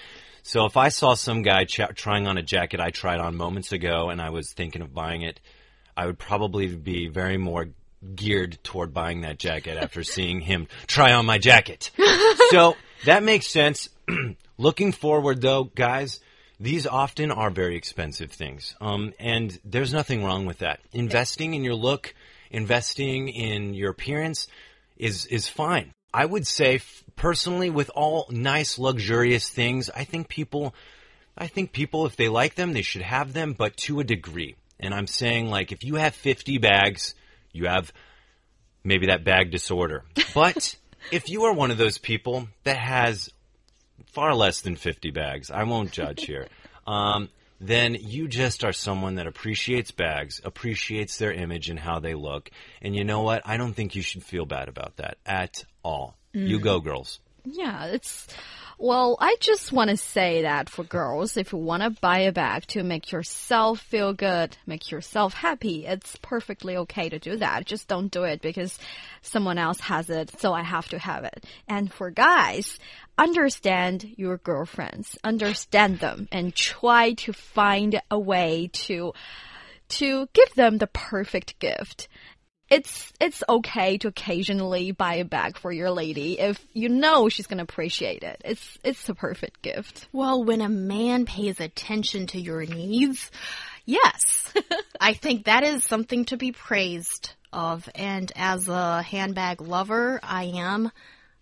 So 0.43 0.65
if 0.65 0.77
I 0.77 0.89
saw 0.89 1.13
some 1.13 1.41
guy 1.41 1.65
ch- 1.65 1.81
trying 1.95 2.25
on 2.25 2.37
a 2.37 2.43
jacket 2.43 2.79
I 2.79 2.91
tried 2.91 3.19
on 3.19 3.35
moments 3.35 3.73
ago 3.73 4.09
and 4.09 4.21
I 4.21 4.29
was 4.29 4.53
thinking 4.53 4.81
of 4.81 4.93
buying 4.93 5.21
it, 5.21 5.41
I 5.95 6.05
would 6.05 6.17
probably 6.17 6.67
be 6.73 7.07
very 7.07 7.37
more 7.37 7.69
geared 8.15 8.59
toward 8.63 8.93
buying 8.93 9.21
that 9.21 9.39
jacket 9.39 9.77
after 9.77 10.03
seeing 10.05 10.39
him 10.39 10.67
try 10.85 11.11
on 11.13 11.25
my 11.25 11.37
jacket. 11.37 11.91
so 12.51 12.75
that 13.05 13.23
makes 13.23 13.47
sense. 13.47 13.89
Looking 14.57 14.91
forward 14.91 15.41
though, 15.41 15.65
guys, 15.65 16.21
these 16.59 16.87
often 16.87 17.31
are 17.31 17.49
very 17.49 17.75
expensive 17.75 18.31
things. 18.31 18.75
Um, 18.81 19.13
and 19.19 19.57
there's 19.63 19.93
nothing 19.93 20.23
wrong 20.23 20.45
with 20.45 20.59
that. 20.59 20.79
Investing 20.91 21.53
in 21.53 21.63
your 21.63 21.75
look, 21.75 22.13
investing 22.49 23.29
in 23.29 23.73
your 23.73 23.91
appearance 23.91 24.47
is, 24.97 25.25
is 25.27 25.47
fine. 25.47 25.93
I 26.13 26.25
would 26.25 26.47
say 26.47 26.75
f- 26.75 27.03
personally 27.15 27.69
with 27.69 27.91
all 27.93 28.27
nice 28.31 28.79
luxurious 28.79 29.49
things, 29.49 29.89
I 29.89 30.03
think 30.03 30.29
people 30.29 30.73
I 31.37 31.47
think 31.47 31.71
people, 31.71 32.05
if 32.05 32.15
they 32.15 32.29
like 32.29 32.55
them, 32.55 32.73
they 32.73 32.81
should 32.81 33.03
have 33.03 33.33
them, 33.33 33.53
but 33.53 33.77
to 33.77 33.99
a 33.99 34.03
degree. 34.03 34.55
And 34.79 34.93
I'm 34.93 35.07
saying, 35.07 35.49
like, 35.49 35.71
if 35.71 35.83
you 35.83 35.95
have 35.95 36.15
50 36.15 36.57
bags, 36.57 37.13
you 37.51 37.67
have 37.67 37.93
maybe 38.83 39.07
that 39.07 39.23
bag 39.23 39.51
disorder. 39.51 40.03
But 40.33 40.75
if 41.11 41.29
you 41.29 41.43
are 41.43 41.53
one 41.53 41.71
of 41.71 41.77
those 41.77 41.99
people 41.99 42.47
that 42.63 42.77
has 42.77 43.29
far 44.05 44.33
less 44.35 44.61
than 44.61 44.75
50 44.75 45.11
bags, 45.11 45.51
I 45.51 45.63
won't 45.63 45.91
judge 45.91 46.25
here, 46.25 46.47
um, 46.87 47.29
then 47.59 47.95
you 47.99 48.27
just 48.27 48.63
are 48.63 48.73
someone 48.73 49.15
that 49.15 49.27
appreciates 49.27 49.91
bags, 49.91 50.39
appreciates 50.43 51.17
their 51.17 51.33
image 51.33 51.69
and 51.69 51.79
how 51.79 51.99
they 51.99 52.13
look. 52.13 52.51
And 52.81 52.95
you 52.95 53.03
know 53.03 53.21
what? 53.21 53.41
I 53.45 53.57
don't 53.57 53.73
think 53.73 53.95
you 53.95 54.03
should 54.03 54.23
feel 54.23 54.45
bad 54.45 54.69
about 54.69 54.97
that 54.97 55.17
at 55.25 55.63
all. 55.83 56.15
You 56.33 56.59
go, 56.59 56.79
girls. 56.79 57.19
Yeah, 57.45 57.85
it's 57.87 58.27
Well, 58.79 59.17
I 59.19 59.37
just 59.39 59.71
want 59.71 59.89
to 59.89 59.97
say 59.97 60.43
that 60.43 60.69
for 60.69 60.83
girls, 60.83 61.35
if 61.35 61.51
you 61.51 61.57
want 61.57 61.81
to 61.81 61.89
buy 61.89 62.19
a 62.19 62.31
bag 62.31 62.67
to 62.67 62.83
make 62.83 63.11
yourself 63.11 63.79
feel 63.79 64.13
good, 64.13 64.55
make 64.67 64.91
yourself 64.91 65.33
happy, 65.33 65.87
it's 65.87 66.15
perfectly 66.17 66.77
okay 66.77 67.09
to 67.09 67.17
do 67.17 67.37
that. 67.37 67.65
Just 67.65 67.87
don't 67.87 68.11
do 68.11 68.21
it 68.21 68.39
because 68.39 68.77
someone 69.23 69.57
else 69.57 69.79
has 69.79 70.11
it, 70.11 70.39
so 70.39 70.53
I 70.53 70.61
have 70.61 70.89
to 70.89 70.99
have 70.99 71.23
it. 71.23 71.43
And 71.67 71.91
for 71.91 72.11
guys, 72.11 72.77
understand 73.17 74.13
your 74.15 74.37
girlfriends, 74.37 75.17
understand 75.23 75.99
them, 75.99 76.27
and 76.31 76.53
try 76.53 77.13
to 77.13 77.33
find 77.33 77.99
a 78.11 78.19
way 78.19 78.69
to 78.73 79.13
to 79.89 80.27
give 80.33 80.53
them 80.53 80.77
the 80.77 80.87
perfect 80.87 81.57
gift 81.59 82.09
it's 82.69 83.13
it's 83.19 83.43
okay 83.47 83.97
to 83.99 84.09
occasionally 84.09 84.91
buy 84.91 85.15
a 85.15 85.25
bag 85.25 85.57
for 85.57 85.71
your 85.71 85.89
lady 85.89 86.39
if 86.39 86.59
you 86.73 86.89
know 86.89 87.29
she's 87.29 87.47
gonna 87.47 87.63
appreciate 87.63 88.23
it. 88.23 88.41
It's 88.43 88.77
it's 88.83 89.07
a 89.09 89.15
perfect 89.15 89.61
gift. 89.61 90.07
Well, 90.11 90.43
when 90.43 90.61
a 90.61 90.69
man 90.69 91.25
pays 91.25 91.59
attention 91.59 92.27
to 92.27 92.39
your 92.39 92.65
needs, 92.65 93.31
yes, 93.85 94.53
I 95.01 95.13
think 95.13 95.45
that 95.45 95.63
is 95.63 95.83
something 95.83 96.25
to 96.25 96.37
be 96.37 96.51
praised 96.51 97.33
of. 97.53 97.87
And 97.95 98.31
as 98.35 98.67
a 98.67 99.01
handbag 99.01 99.61
lover, 99.61 100.19
I 100.21 100.45
am. 100.55 100.91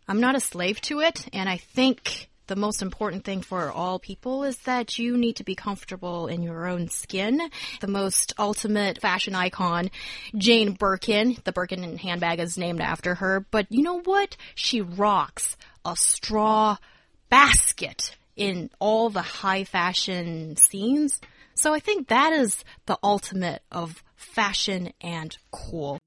I'm 0.08 0.20
not 0.20 0.36
a 0.36 0.40
slave 0.40 0.80
to 0.82 1.00
it, 1.00 1.28
and 1.34 1.50
I 1.50 1.58
think 1.58 2.30
the 2.47 2.55
most 2.55 2.81
important 2.81 3.23
thing 3.23 3.41
for 3.41 3.71
all 3.71 3.99
people 3.99 4.43
is 4.43 4.58
that 4.60 4.99
you 4.99 5.17
need 5.17 5.38
to 5.38 5.43
be 5.43 5.55
comfortable 5.55 6.27
in 6.27 6.43
your 6.43 6.67
own 6.67 6.89
skin. 6.89 7.41
The 7.81 7.88
most 7.88 8.34
ultimate 8.38 9.01
fashion 9.01 9.36
icon, 9.36 9.89
Jane 10.38 10.73
Birkin, 10.73 11.38
the 11.43 11.51
Birkin 11.51 11.97
handbag 11.97 12.39
is 12.39 12.58
named 12.58 12.81
after 12.81 13.15
her, 13.15 13.45
but 13.51 13.67
you 13.69 13.81
know 13.84 14.01
what? 14.01 14.38
She 14.53 14.81
rocks 14.81 15.58
a 15.84 15.95
straw 15.95 16.77
basket 17.29 18.15
in 18.36 18.69
all 18.79 19.10
the 19.10 19.21
high 19.21 19.63
fashion 19.63 20.55
scenes. 20.58 21.19
So 21.53 21.73
I 21.73 21.79
think 21.79 22.10
that 22.10 22.34
is 22.34 22.63
the 22.86 22.97
ultimate 23.01 23.62
of 23.71 24.03
fashion 24.15 24.91
and 25.01 25.36
cool. 25.51 25.99